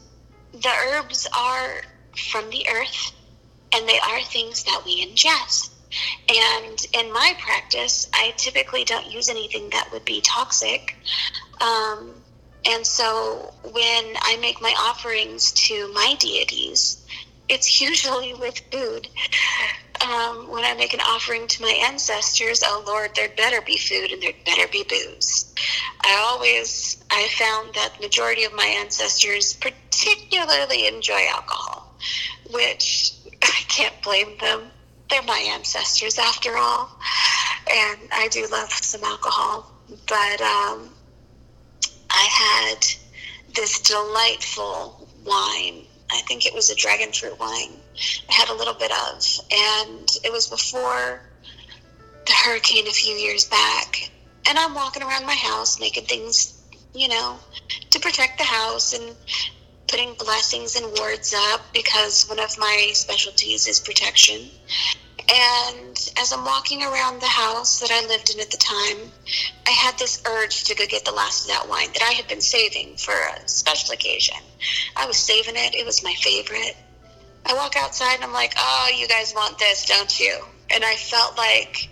the 0.54 0.72
herbs 0.90 1.28
are 1.38 1.82
from 2.32 2.50
the 2.50 2.66
earth 2.74 3.12
and 3.74 3.88
they 3.88 4.00
are 4.00 4.22
things 4.22 4.64
that 4.64 4.82
we 4.86 5.06
ingest. 5.06 5.70
And 6.30 6.86
in 6.94 7.14
my 7.14 7.34
practice, 7.40 8.10
I 8.14 8.34
typically 8.38 8.84
don't 8.84 9.12
use 9.12 9.30
anything 9.30 9.70
that 9.72 9.90
would 9.94 10.06
be 10.06 10.22
toxic. 10.22 10.96
Um, 11.62 12.14
and 12.66 12.86
so 12.86 13.54
when 13.64 14.16
I 14.22 14.38
make 14.42 14.62
my 14.62 14.74
offerings 14.78 15.52
to 15.68 15.92
my 15.94 16.16
deities, 16.20 17.06
it's 17.50 17.82
usually 17.82 18.34
with 18.34 18.60
food. 18.72 19.08
Um, 20.02 20.50
when 20.52 20.64
I 20.64 20.74
make 20.76 20.94
an 20.94 21.00
offering 21.00 21.48
to 21.48 21.62
my 21.62 21.82
ancestors, 21.86 22.62
oh 22.66 22.84
Lord, 22.86 23.12
there 23.16 23.30
better 23.30 23.62
be 23.62 23.78
food 23.78 24.12
and 24.12 24.22
there 24.22 24.34
better 24.46 24.68
be 24.72 24.84
booze. 24.88 25.54
I 26.02 26.16
always, 26.30 27.04
I 27.10 27.28
found 27.30 27.74
that 27.74 27.96
the 27.96 28.04
majority 28.04 28.44
of 28.44 28.54
my 28.54 28.66
ancestors 28.66 29.54
particularly 29.56 30.88
enjoy 30.88 31.22
alcohol, 31.30 31.96
which 32.52 33.14
I 33.42 33.64
can't 33.68 34.02
blame 34.04 34.38
them 34.40 34.72
they're 35.10 35.22
my 35.24 35.40
ancestors 35.54 36.18
after 36.18 36.58
all. 36.58 36.90
And 37.72 38.00
I 38.12 38.28
do 38.30 38.48
love 38.52 38.72
some 38.72 39.04
alcohol. 39.04 39.72
But 40.08 40.42
um, 40.42 40.90
I 42.10 42.74
had 42.74 42.86
this 43.56 43.82
delightful 43.82 45.08
wine. 45.26 45.86
I 46.12 46.22
think 46.22 46.46
it 46.46 46.54
was 46.54 46.70
a 46.70 46.76
dragon 46.76 47.12
fruit 47.12 47.40
wine. 47.40 47.72
I 48.30 48.34
had 48.34 48.50
a 48.50 48.54
little 48.54 48.74
bit 48.74 48.92
of. 48.92 49.24
And 49.52 50.10
it 50.24 50.32
was 50.32 50.48
before 50.48 51.22
the 52.26 52.34
hurricane 52.34 52.88
a 52.88 52.92
few 52.92 53.14
years 53.14 53.46
back. 53.46 54.12
And 54.48 54.58
I'm 54.58 54.74
walking 54.74 55.04
around 55.04 55.26
my 55.26 55.36
house 55.36 55.80
making 55.80 56.06
things, 56.06 56.62
you 56.94 57.10
know, 57.10 57.40
to 57.90 58.00
protect 58.00 58.38
the 58.38 58.46
house 58.46 58.94
and 58.94 59.16
putting 59.88 60.14
blessings 60.16 60.76
and 60.76 60.86
wards 60.98 61.34
up 61.36 61.62
because 61.74 62.28
one 62.28 62.40
of 62.40 62.58
my 62.58 62.92
specialties 62.94 63.68
is 63.68 63.80
protection. 63.80 64.50
And 65.30 66.12
as 66.18 66.32
I'm 66.32 66.46
walking 66.46 66.84
around 66.84 67.20
the 67.20 67.28
house 67.28 67.80
that 67.82 67.92
I 67.92 68.08
lived 68.08 68.34
in 68.34 68.40
at 68.40 68.50
the 68.50 68.58
time, 68.58 69.12
I 69.66 69.72
had 69.72 69.98
this 70.00 70.24
urge 70.26 70.64
to 70.66 70.76
go 70.76 70.86
get 70.88 71.04
the 71.04 71.12
last 71.12 71.44
of 71.44 71.48
that 71.50 71.68
wine 71.68 71.90
that 71.94 72.02
I 72.02 72.14
had 72.14 72.28
been 72.28 72.42
saving 72.42 72.96
for 72.96 73.14
a 73.14 73.48
special 73.48 73.94
occasion. 73.94 74.38
I 74.96 75.06
was 75.06 75.18
saving 75.18 75.56
it, 75.58 75.76
it 75.76 75.86
was 75.86 76.04
my 76.04 76.14
favorite. 76.14 76.78
I 77.46 77.54
walk 77.56 77.76
outside 77.76 78.16
and 78.16 78.24
I'm 78.24 78.34
like, 78.34 78.54
oh, 78.58 78.90
you 78.96 79.08
guys 79.08 79.34
want 79.36 79.60
this, 79.60 79.86
don't 79.86 80.20
you? 80.20 80.38
And 80.70 80.84
I 80.84 80.96
felt 80.96 81.38
like 81.38 81.90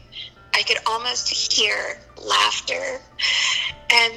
I 0.54 0.64
could 0.64 0.78
almost 0.88 1.30
hear 1.54 2.00
laughter 2.18 3.02
and 3.92 4.14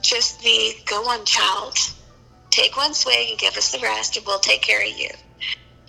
just 0.00 0.40
the 0.40 0.74
go 0.86 1.08
on, 1.08 1.24
child. 1.24 1.76
Take 2.50 2.76
one 2.76 2.94
swig 2.94 3.30
and 3.30 3.38
give 3.38 3.56
us 3.56 3.72
the 3.72 3.78
rest, 3.78 4.16
and 4.16 4.26
we'll 4.26 4.38
take 4.38 4.62
care 4.62 4.80
of 4.80 4.98
you. 4.98 5.10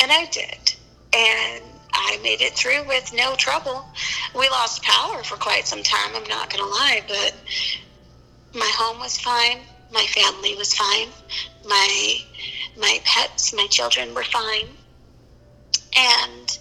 And 0.01 0.11
I 0.11 0.25
did. 0.25 0.75
And 1.13 1.63
I 2.01 2.17
made 2.23 2.41
it 2.41 2.53
through 2.53 2.87
with 2.87 3.13
no 3.13 3.35
trouble. 3.35 3.85
We 4.33 4.47
lost 4.49 4.83
power 4.83 5.23
for 5.23 5.35
quite 5.35 5.67
some 5.67 5.83
time, 5.83 6.15
I'm 6.15 6.27
not 6.27 6.49
going 6.49 6.63
to 6.63 6.69
lie, 6.69 7.03
but 7.07 7.35
my 8.53 8.71
home 8.75 8.99
was 8.99 9.19
fine. 9.19 9.59
My 9.91 10.03
family 10.03 10.55
was 10.55 10.73
fine. 10.73 11.09
My 11.67 12.17
my 12.77 12.99
pets, 13.03 13.53
my 13.53 13.67
children 13.67 14.13
were 14.13 14.23
fine. 14.23 14.67
And 15.97 16.57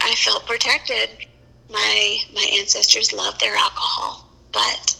I 0.00 0.14
felt 0.14 0.46
protected. 0.46 1.10
My 1.70 2.18
my 2.34 2.46
ancestors 2.58 3.12
loved 3.12 3.40
their 3.40 3.56
alcohol, 3.56 4.28
but 4.52 4.96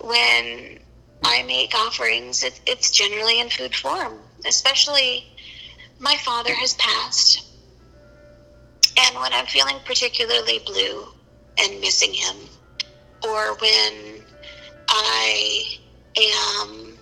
when 0.00 0.78
I 1.24 1.42
make 1.44 1.74
offerings, 1.74 2.42
it, 2.42 2.60
it's 2.66 2.90
generally 2.90 3.40
in 3.40 3.48
food 3.48 3.74
form, 3.74 4.18
especially 4.44 5.26
my 6.00 6.16
father 6.16 6.52
has 6.54 6.74
passed. 6.74 7.51
And 8.98 9.16
when 9.16 9.32
I'm 9.32 9.46
feeling 9.46 9.76
particularly 9.84 10.60
blue 10.66 11.06
and 11.58 11.80
missing 11.80 12.12
him, 12.12 12.36
or 13.24 13.56
when 13.56 14.22
I 14.88 15.64
am 16.16 16.98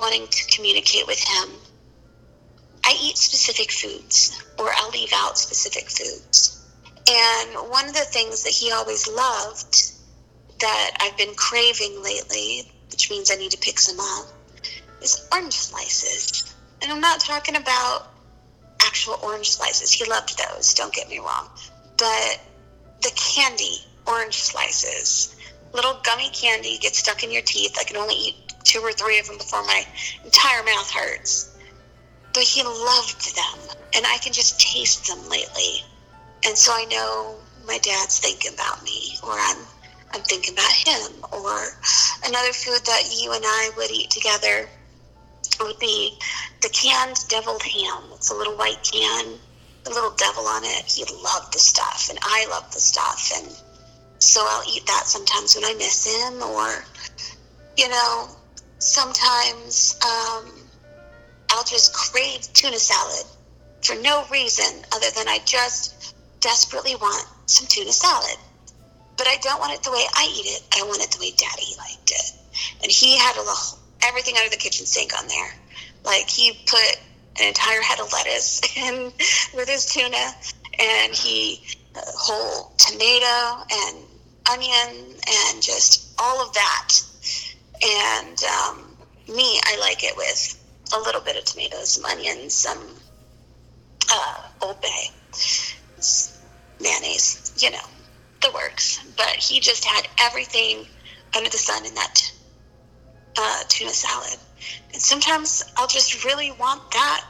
wanting 0.00 0.26
to 0.28 0.56
communicate 0.56 1.06
with 1.06 1.18
him, 1.18 1.50
I 2.84 2.96
eat 3.02 3.16
specific 3.16 3.70
foods 3.70 4.42
or 4.58 4.70
I'll 4.76 4.90
leave 4.90 5.12
out 5.14 5.38
specific 5.38 5.88
foods. 5.90 6.64
And 7.08 7.70
one 7.70 7.86
of 7.86 7.94
the 7.94 8.00
things 8.00 8.44
that 8.44 8.50
he 8.50 8.72
always 8.72 9.08
loved 9.08 9.92
that 10.60 10.90
I've 11.00 11.16
been 11.16 11.34
craving 11.34 12.02
lately, 12.02 12.70
which 12.90 13.10
means 13.10 13.30
I 13.30 13.36
need 13.36 13.50
to 13.52 13.58
pick 13.58 13.78
some 13.78 13.98
up, 13.98 14.26
is 15.02 15.26
orange 15.32 15.54
slices. 15.54 16.54
And 16.82 16.92
I'm 16.92 17.00
not 17.00 17.20
talking 17.20 17.56
about 17.56 18.09
actual 18.90 19.18
orange 19.22 19.50
slices. 19.50 19.92
He 19.92 20.04
loved 20.04 20.36
those, 20.36 20.74
don't 20.74 20.92
get 20.92 21.08
me 21.08 21.18
wrong. 21.18 21.48
But 21.96 22.40
the 23.02 23.12
candy 23.14 23.78
orange 24.04 24.34
slices, 24.34 25.36
little 25.72 26.00
gummy 26.02 26.28
candy 26.30 26.76
gets 26.78 26.98
stuck 26.98 27.22
in 27.22 27.30
your 27.30 27.42
teeth. 27.42 27.76
I 27.78 27.84
can 27.84 27.96
only 27.96 28.16
eat 28.16 28.34
two 28.64 28.80
or 28.80 28.92
three 28.92 29.20
of 29.20 29.26
them 29.26 29.38
before 29.38 29.62
my 29.62 29.84
entire 30.24 30.64
mouth 30.64 30.90
hurts. 30.90 31.56
But 32.32 32.42
he 32.42 32.62
loved 32.64 33.36
them, 33.36 33.76
and 33.94 34.04
I 34.06 34.18
can 34.18 34.32
just 34.32 34.60
taste 34.60 35.06
them 35.06 35.28
lately. 35.28 35.84
And 36.44 36.56
so 36.56 36.72
I 36.72 36.84
know 36.90 37.36
my 37.66 37.78
dad's 37.78 38.18
thinking 38.18 38.54
about 38.54 38.82
me, 38.82 39.16
or 39.22 39.32
I'm 39.32 39.58
I'm 40.12 40.22
thinking 40.22 40.54
about 40.54 40.72
him. 40.72 41.24
Or 41.32 41.58
another 42.26 42.52
food 42.52 42.80
that 42.86 43.02
you 43.22 43.32
and 43.32 43.44
I 43.44 43.70
would 43.76 43.90
eat 43.90 44.10
together 44.10 44.68
would 45.64 45.78
be 45.78 46.18
the 46.62 46.68
canned 46.70 47.16
deviled 47.28 47.62
ham. 47.62 48.04
It's 48.14 48.30
a 48.30 48.34
little 48.34 48.56
white 48.56 48.82
can, 48.82 49.38
a 49.86 49.90
little 49.90 50.14
devil 50.16 50.46
on 50.46 50.62
it. 50.64 50.84
He 50.86 51.04
loved 51.04 51.52
the 51.52 51.58
stuff, 51.58 52.08
and 52.10 52.18
I 52.22 52.46
love 52.50 52.70
the 52.72 52.80
stuff, 52.80 53.30
and 53.36 53.48
so 54.18 54.44
I'll 54.46 54.68
eat 54.74 54.86
that 54.86 55.06
sometimes 55.06 55.54
when 55.54 55.64
I 55.64 55.74
miss 55.74 56.06
him, 56.06 56.42
or 56.42 56.84
you 57.76 57.88
know, 57.88 58.28
sometimes 58.78 59.98
um, 60.04 60.52
I'll 61.50 61.64
just 61.64 61.94
crave 61.94 62.40
tuna 62.52 62.78
salad 62.78 63.26
for 63.82 63.96
no 63.96 64.24
reason 64.30 64.82
other 64.94 65.06
than 65.16 65.28
I 65.28 65.38
just 65.46 66.14
desperately 66.40 66.94
want 66.96 67.26
some 67.46 67.66
tuna 67.66 67.92
salad. 67.92 68.36
But 69.16 69.26
I 69.28 69.36
don't 69.42 69.60
want 69.60 69.74
it 69.74 69.82
the 69.82 69.90
way 69.90 70.04
I 70.16 70.24
eat 70.34 70.46
it. 70.46 70.62
I 70.78 70.82
want 70.84 71.02
it 71.02 71.10
the 71.10 71.20
way 71.20 71.32
Daddy 71.36 71.74
liked 71.78 72.10
it. 72.10 72.32
And 72.82 72.90
he 72.90 73.18
had 73.18 73.36
a 73.36 73.42
everything 74.04 74.36
under 74.36 74.50
the 74.50 74.56
kitchen 74.56 74.86
sink 74.86 75.12
on 75.18 75.28
there. 75.28 75.52
Like 76.04 76.28
he 76.28 76.52
put 76.66 76.96
an 77.40 77.48
entire 77.48 77.82
head 77.82 78.00
of 78.00 78.12
lettuce 78.12 78.60
in 78.76 79.12
with 79.54 79.68
his 79.68 79.86
tuna, 79.86 80.32
and 80.78 81.14
he 81.14 81.62
a 81.96 82.00
whole 82.04 82.72
tomato 82.78 83.64
and 83.72 83.96
onion 84.50 85.14
and 85.28 85.62
just 85.62 86.14
all 86.18 86.46
of 86.46 86.52
that. 86.54 86.94
And 87.82 88.42
um, 88.44 88.96
me, 89.28 89.60
I 89.64 89.78
like 89.80 90.04
it 90.04 90.16
with 90.16 90.56
a 90.94 90.98
little 90.98 91.20
bit 91.20 91.36
of 91.36 91.44
tomatoes, 91.44 91.92
some 91.92 92.04
onions, 92.04 92.54
some 92.54 92.78
uh, 94.12 94.34
Old 94.62 94.80
Bay, 94.80 95.06
mayonnaise, 96.80 97.52
you 97.58 97.70
know, 97.70 97.78
the 98.42 98.50
works. 98.52 99.00
But 99.16 99.36
he 99.36 99.60
just 99.60 99.84
had 99.84 100.06
everything 100.20 100.86
under 101.36 101.50
the 101.50 101.58
sun 101.58 101.86
in 101.86 101.94
that 101.94 102.32
uh, 103.36 103.62
tuna 103.68 103.90
salad. 103.90 104.38
And 104.92 105.00
sometimes 105.00 105.64
I'll 105.76 105.86
just 105.86 106.24
really 106.24 106.52
want 106.52 106.90
that. 106.92 107.24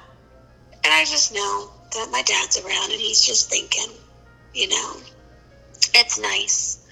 And 0.84 0.92
I 0.92 1.04
just 1.04 1.32
know 1.32 1.70
that 1.92 2.08
my 2.10 2.22
dad's 2.22 2.58
around 2.58 2.90
and 2.90 3.00
he's 3.00 3.20
just 3.20 3.50
thinking, 3.50 3.92
you 4.54 4.68
know, 4.68 4.96
it's 5.94 6.18
nice. 6.18 6.86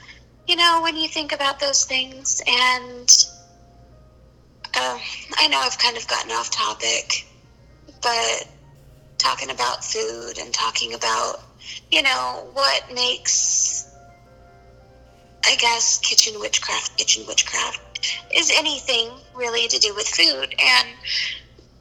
You 0.46 0.56
know, 0.56 0.80
when 0.82 0.96
you 0.96 1.08
think 1.08 1.32
about 1.32 1.60
those 1.60 1.84
things, 1.84 2.42
and 2.46 3.26
uh, 4.74 4.98
I 5.36 5.48
know 5.48 5.58
I've 5.58 5.78
kind 5.78 5.96
of 5.96 6.06
gotten 6.08 6.30
off 6.32 6.50
topic, 6.50 7.26
but 8.02 8.48
talking 9.18 9.50
about 9.50 9.84
food 9.84 10.38
and 10.38 10.52
talking 10.52 10.94
about, 10.94 11.36
you 11.90 12.02
know, 12.02 12.48
what 12.52 12.94
makes, 12.94 13.90
I 15.44 15.56
guess, 15.56 15.98
kitchen 15.98 16.40
witchcraft, 16.40 16.96
kitchen 16.96 17.24
witchcraft 17.26 17.80
is 18.34 18.52
anything 18.56 19.10
really 19.34 19.68
to 19.68 19.78
do 19.78 19.94
with 19.94 20.08
food. 20.08 20.54
And 20.58 20.88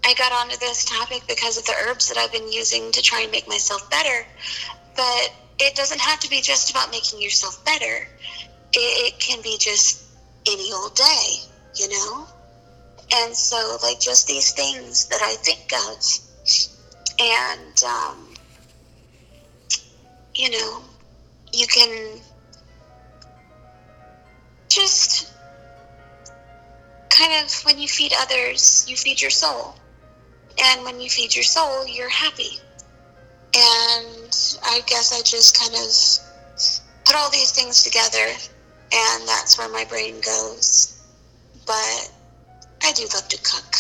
I 0.06 0.14
got 0.14 0.32
onto 0.32 0.58
this 0.58 0.86
topic 0.86 1.24
because 1.28 1.58
of 1.58 1.66
the 1.66 1.76
herbs 1.86 2.10
that 2.10 2.18
I've 2.18 2.32
been 2.32 2.52
using 2.52 2.92
to 2.92 3.02
try 3.02 3.22
and 3.22 3.32
make 3.32 3.48
myself 3.48 3.90
better. 3.90 4.26
But 4.96 5.34
it 5.60 5.76
doesn't 5.76 6.00
have 6.00 6.20
to 6.22 6.30
be 6.30 6.42
just 6.42 6.72
about 6.72 6.92
making 6.92 7.22
yourself 7.22 7.64
better, 7.66 8.08
it, 8.74 9.14
it 9.14 9.20
can 9.20 9.42
be 9.42 9.58
just 9.60 10.04
any 10.48 10.72
old 10.72 10.96
day, 10.96 11.34
you 11.76 11.90
know? 11.90 12.28
And 13.14 13.36
so, 13.36 13.78
like, 13.84 14.00
just 14.00 14.28
these 14.28 14.52
things 14.52 15.08
that 15.08 15.22
I 15.22 15.36
think 15.36 15.72
of. 15.74 15.98
And, 17.20 17.84
um, 17.84 18.34
you 20.36 20.52
know, 20.52 20.82
you 21.54 21.66
can 21.68 22.20
just 24.70 25.32
kind 27.18 27.44
of, 27.44 27.52
when 27.64 27.80
you 27.80 27.88
feed 27.88 28.14
others, 28.20 28.86
you 28.88 28.96
feed 28.96 29.22
your 29.22 29.32
soul. 29.32 29.76
And 30.64 30.84
when 30.84 31.00
you 31.00 31.10
feed 31.10 31.36
your 31.36 31.44
soul, 31.44 31.88
you're 31.88 32.10
happy. 32.10 32.60
And 33.56 34.60
I 34.64 34.82
guess 34.86 35.14
I 35.14 35.22
just 35.24 35.58
kind 35.58 35.74
of 35.74 37.06
put 37.06 37.16
all 37.16 37.30
these 37.32 37.52
things 37.52 37.84
together, 37.84 38.28
and 38.92 39.28
that's 39.28 39.58
where 39.58 39.70
my 39.70 39.86
brain 39.86 40.16
goes. 40.22 41.02
But 41.66 42.12
I 42.84 42.92
do 42.94 43.04
love 43.14 43.28
to 43.30 43.38
cook. 43.38 43.76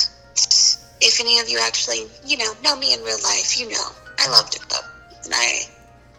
If 0.99 1.19
any 1.19 1.39
of 1.39 1.49
you 1.49 1.59
actually, 1.61 2.07
you 2.25 2.37
know, 2.37 2.53
know 2.63 2.75
me 2.75 2.93
in 2.93 3.01
real 3.01 3.21
life, 3.23 3.59
you 3.59 3.69
know 3.69 3.89
I 4.17 4.29
love 4.29 4.49
to 4.49 4.59
cook, 4.59 4.85
and 5.25 5.33
I, 5.35 5.61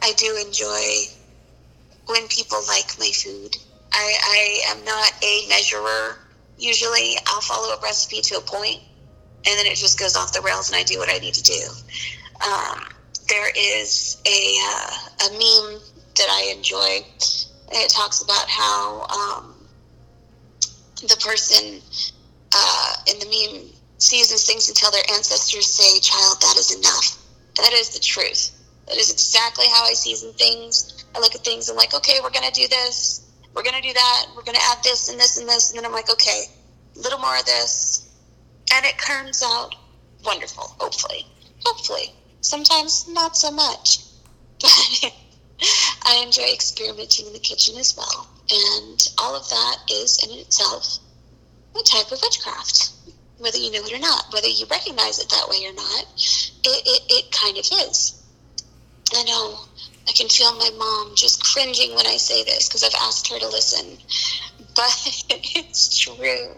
I 0.03 0.13
do 0.13 0.37
enjoy 0.47 1.13
when 2.07 2.29
people 2.29 2.61
like 2.69 2.97
my 2.99 3.11
food. 3.13 3.57
I, 3.93 4.15
I 4.25 4.71
am 4.71 4.85
not 4.85 5.13
a 5.25 5.49
measurer 5.49 6.17
usually 6.59 7.17
I'll 7.27 7.41
follow 7.41 7.75
a 7.75 7.81
recipe 7.81 8.21
to 8.23 8.37
a 8.37 8.41
point 8.41 8.81
and 9.47 9.59
then 9.59 9.67
it 9.67 9.77
just 9.77 9.99
goes 9.99 10.17
off 10.17 10.33
the 10.33 10.41
rails 10.41 10.69
and 10.69 10.77
I 10.77 10.83
do 10.83 10.99
what 10.99 11.09
I 11.09 11.19
need 11.19 11.35
to 11.35 11.43
do. 11.43 11.63
Um, 12.45 12.89
there 13.29 13.51
is 13.57 14.21
a, 14.27 14.57
uh, 14.63 15.27
a 15.27 15.31
meme 15.33 15.81
that 16.17 16.29
I 16.29 16.53
enjoy. 16.55 17.05
It 17.71 17.91
talks 17.91 18.23
about 18.23 18.49
how 18.49 19.07
um, 19.07 19.55
the 21.03 21.17
person 21.25 21.81
uh, 22.55 22.95
in 23.07 23.19
the 23.21 23.27
meme 23.27 23.71
sees 23.99 24.31
and 24.31 24.41
sings 24.41 24.69
until 24.69 24.91
their 24.91 25.05
ancestors 25.15 25.67
say, 25.67 26.01
Child, 26.01 26.41
that 26.41 26.57
is 26.59 26.77
enough. 26.77 27.23
That 27.57 27.73
is 27.75 27.91
the 27.91 28.01
truth. 28.01 28.53
That 28.87 28.97
is 28.97 29.13
exactly 29.13 29.67
how 29.67 29.85
I 29.85 29.93
season 29.93 30.33
things. 30.33 31.05
I 31.15 31.21
look 31.21 31.35
at 31.35 31.45
things 31.45 31.69
and 31.69 31.77
like, 31.77 31.95
okay, 31.95 32.19
we're 32.23 32.31
going 32.31 32.51
to 32.51 32.61
do 32.61 32.67
this 32.69 33.28
we're 33.59 33.65
going 33.65 33.83
to 33.83 33.89
do 33.89 33.93
that. 33.93 34.27
We're 34.37 34.45
going 34.45 34.55
to 34.55 34.63
add 34.71 34.85
this 34.85 35.09
and 35.09 35.19
this 35.19 35.37
and 35.37 35.49
this. 35.49 35.71
And 35.71 35.79
then 35.79 35.85
I'm 35.85 35.91
like, 35.91 36.09
okay, 36.09 36.45
a 36.95 36.99
little 37.01 37.19
more 37.19 37.37
of 37.37 37.45
this. 37.45 38.09
And 38.73 38.87
it 38.87 38.95
turns 39.05 39.43
out 39.45 39.75
wonderful, 40.25 40.63
hopefully. 40.79 41.27
Hopefully. 41.65 42.15
Sometimes 42.41 43.09
not 43.09 43.37
so 43.37 43.51
much. 43.51 43.99
But 44.63 45.11
I 46.07 46.23
enjoy 46.25 46.45
experimenting 46.55 47.27
in 47.27 47.33
the 47.33 47.41
kitchen 47.41 47.77
as 47.79 47.97
well. 47.97 48.29
And 48.49 49.09
all 49.19 49.35
of 49.35 49.49
that 49.49 49.79
is 49.91 50.23
in 50.23 50.39
itself 50.39 50.99
a 51.75 51.83
type 51.83 52.13
of 52.13 52.23
witchcraft. 52.23 52.93
Whether 53.39 53.59
you 53.59 53.73
know 53.73 53.85
it 53.85 53.93
or 53.93 53.99
not, 53.99 54.33
whether 54.33 54.47
you 54.47 54.67
recognize 54.71 55.19
it 55.19 55.31
that 55.31 55.49
way 55.49 55.67
or 55.67 55.73
not, 55.73 56.05
it, 56.65 56.83
it, 56.87 57.03
it 57.11 57.33
kind 57.33 57.59
of 57.59 57.65
is. 57.89 58.23
I 59.17 59.25
know 59.25 59.59
I 60.09 60.13
can 60.13 60.29
feel 60.29 60.55
my 60.55 60.71
mom 60.79 61.15
just 61.15 61.45
cringing 61.45 61.95
when 61.95 62.07
I 62.07 62.17
say 62.17 62.43
this 62.45 62.69
because 62.69 62.83
I've 62.83 62.95
asked 63.03 63.29
her 63.29 63.39
to 63.39 63.49
listen. 63.49 63.99
But 64.75 65.25
it's 65.57 65.99
true. 65.99 66.55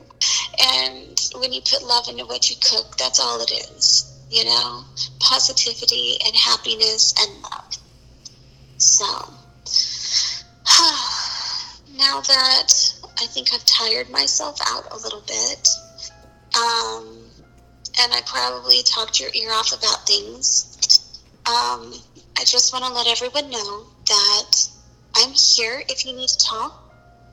And 0.75 1.19
when 1.37 1.55
you 1.55 1.63
put 1.63 1.83
love 1.83 2.07
into 2.07 2.27
what 2.27 2.51
you 2.51 2.57
cook, 2.61 2.99
that's 2.99 3.19
all 3.19 3.41
it 3.41 3.51
is. 3.51 4.07
You 4.31 4.45
know, 4.45 4.85
positivity 5.21 6.19
and 6.27 6.37
happiness 6.37 7.15
and 7.19 7.43
love. 7.43 7.79
So, 8.77 9.05
now 11.97 12.21
that 12.21 12.95
I 13.19 13.27
think 13.27 13.55
I've 13.55 13.65
tired 13.65 14.11
myself 14.11 14.59
out 14.67 14.93
a 14.93 14.99
little 14.99 15.23
bit, 15.27 15.69
um, 16.57 17.25
and 18.01 18.13
I 18.13 18.21
probably 18.27 18.83
talked 18.83 19.19
your 19.19 19.31
ear 19.35 19.51
off 19.53 19.73
about 19.73 20.07
things, 20.07 20.77
um, 21.47 21.95
I 22.39 22.45
just 22.45 22.73
want 22.73 22.85
to 22.85 22.93
let 22.93 23.07
everyone 23.07 23.51
know 23.51 23.87
that 24.07 24.69
I'm 25.17 25.31
here 25.33 25.83
if 25.89 26.07
you 26.07 26.15
need 26.15 26.29
to 26.29 26.39
talk. 26.39 26.91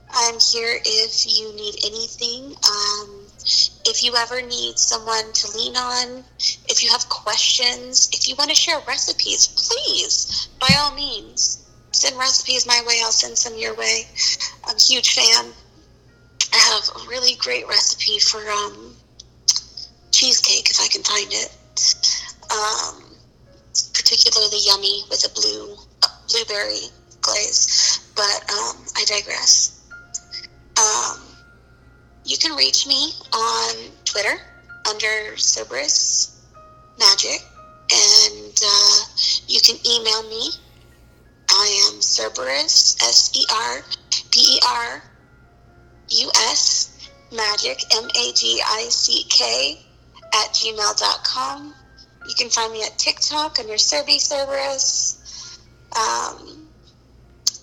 I'm 0.10 0.39
here 0.39 0.79
if 0.83 1.25
you 1.27 1.53
need 1.55 1.75
anything. 1.86 2.55
Um, 2.55 3.25
if 3.86 4.03
you 4.03 4.15
ever 4.15 4.41
need 4.41 4.77
someone 4.77 5.31
to 5.33 5.57
lean 5.57 5.75
on, 5.75 6.23
if 6.69 6.83
you 6.83 6.89
have 6.89 7.07
questions, 7.10 8.10
if 8.13 8.27
you 8.27 8.36
want 8.36 8.49
to 8.49 8.55
share 8.55 8.79
recipes, 8.88 9.47
please, 9.47 10.47
by 10.60 10.73
all 10.79 10.93
means, 10.95 11.65
send 11.91 12.17
recipes 12.17 12.65
my 12.65 12.81
way. 12.88 12.99
I'll 13.03 13.12
send 13.12 13.38
some 13.38 13.57
your 13.57 13.75
way. 13.75 14.03
I'm 14.65 14.75
a 14.75 14.79
huge 14.79 15.13
fan. 15.13 15.51
I 16.53 16.57
have 16.57 16.89
a 16.95 17.10
really 17.10 17.36
great 17.36 17.67
recipe 17.67 18.19
for 18.19 18.39
um, 18.49 18.95
cheesecake 20.12 20.69
if 20.69 20.79
I 20.79 20.88
can 20.88 21.03
find 21.03 21.27
it. 21.31 21.57
Um, 22.51 23.06
particularly 23.93 24.59
yummy 24.65 25.03
with 25.09 25.25
a 25.25 25.33
blue 25.33 25.75
blueberry 26.29 26.89
glaze. 27.21 27.99
But 28.15 28.51
um, 28.51 28.85
I 28.95 29.05
digress. 29.05 29.81
Um, 30.77 31.19
you 32.25 32.37
can 32.37 32.55
reach 32.55 32.87
me 32.87 33.11
on 33.33 33.75
Twitter 34.05 34.37
under 34.89 35.35
Serberus 35.35 36.35
Magick, 36.99 37.43
and 37.91 38.53
uh, 38.65 38.99
you 39.47 39.59
can 39.61 39.77
email 39.85 40.23
me. 40.29 40.49
I 41.49 41.89
am 41.89 41.99
Serberus 42.01 43.01
S 43.01 43.31
E 43.35 43.45
R 43.51 43.81
B 44.31 44.39
E 44.39 44.59
R 44.67 45.03
U 46.09 46.31
S 46.49 47.09
Magick 47.31 47.83
M 47.95 48.09
A 48.09 48.33
G 48.33 48.61
I 48.65 48.87
C 48.89 49.23
K 49.29 49.79
at 50.33 50.49
gmail.com. 50.53 51.73
You 52.27 52.35
can 52.35 52.49
find 52.49 52.71
me 52.73 52.83
at 52.83 52.97
TikTok 52.97 53.59
under 53.59 53.77
Serbie 53.77 54.19
Serberus. 54.19 55.15
Um, 55.95 56.67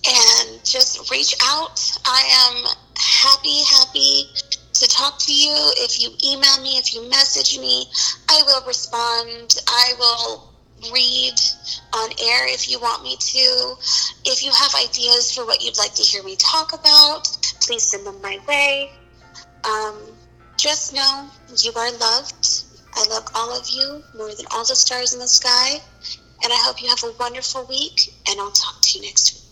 and 0.07 0.63
just 0.63 1.09
reach 1.11 1.35
out. 1.43 1.79
I 2.05 2.49
am 2.49 2.63
happy, 2.97 3.63
happy 3.63 4.25
to 4.73 4.87
talk 4.87 5.19
to 5.19 5.33
you. 5.33 5.53
If 5.77 6.01
you 6.01 6.09
email 6.23 6.61
me, 6.61 6.77
if 6.77 6.93
you 6.93 7.09
message 7.09 7.59
me, 7.59 7.85
I 8.29 8.41
will 8.45 8.65
respond. 8.67 9.55
I 9.67 9.93
will 9.97 10.53
read 10.93 11.33
on 11.93 12.09
air 12.21 12.53
if 12.53 12.69
you 12.69 12.79
want 12.79 13.03
me 13.03 13.15
to. 13.17 13.75
If 14.25 14.43
you 14.43 14.51
have 14.51 14.75
ideas 14.75 15.33
for 15.33 15.45
what 15.45 15.63
you'd 15.63 15.77
like 15.77 15.95
to 15.95 16.03
hear 16.03 16.23
me 16.23 16.35
talk 16.35 16.73
about, 16.73 17.25
please 17.61 17.83
send 17.83 18.05
them 18.05 18.21
my 18.21 18.39
way. 18.47 18.91
Um, 19.63 19.95
just 20.57 20.93
know 20.93 21.27
you 21.63 21.71
are 21.75 21.91
loved. 21.97 22.64
I 22.95 23.07
love 23.09 23.27
all 23.35 23.57
of 23.57 23.67
you 23.69 24.03
more 24.15 24.33
than 24.33 24.45
all 24.51 24.65
the 24.65 24.75
stars 24.75 25.13
in 25.13 25.19
the 25.19 25.27
sky. 25.27 25.81
And 26.43 26.51
I 26.53 26.57
hope 26.65 26.81
you 26.81 26.89
have 26.89 27.03
a 27.03 27.11
wonderful 27.19 27.65
week, 27.65 28.13
and 28.29 28.39
I'll 28.39 28.51
talk 28.51 28.81
to 28.81 28.99
you 28.99 29.05
next 29.05 29.33
week. 29.33 29.44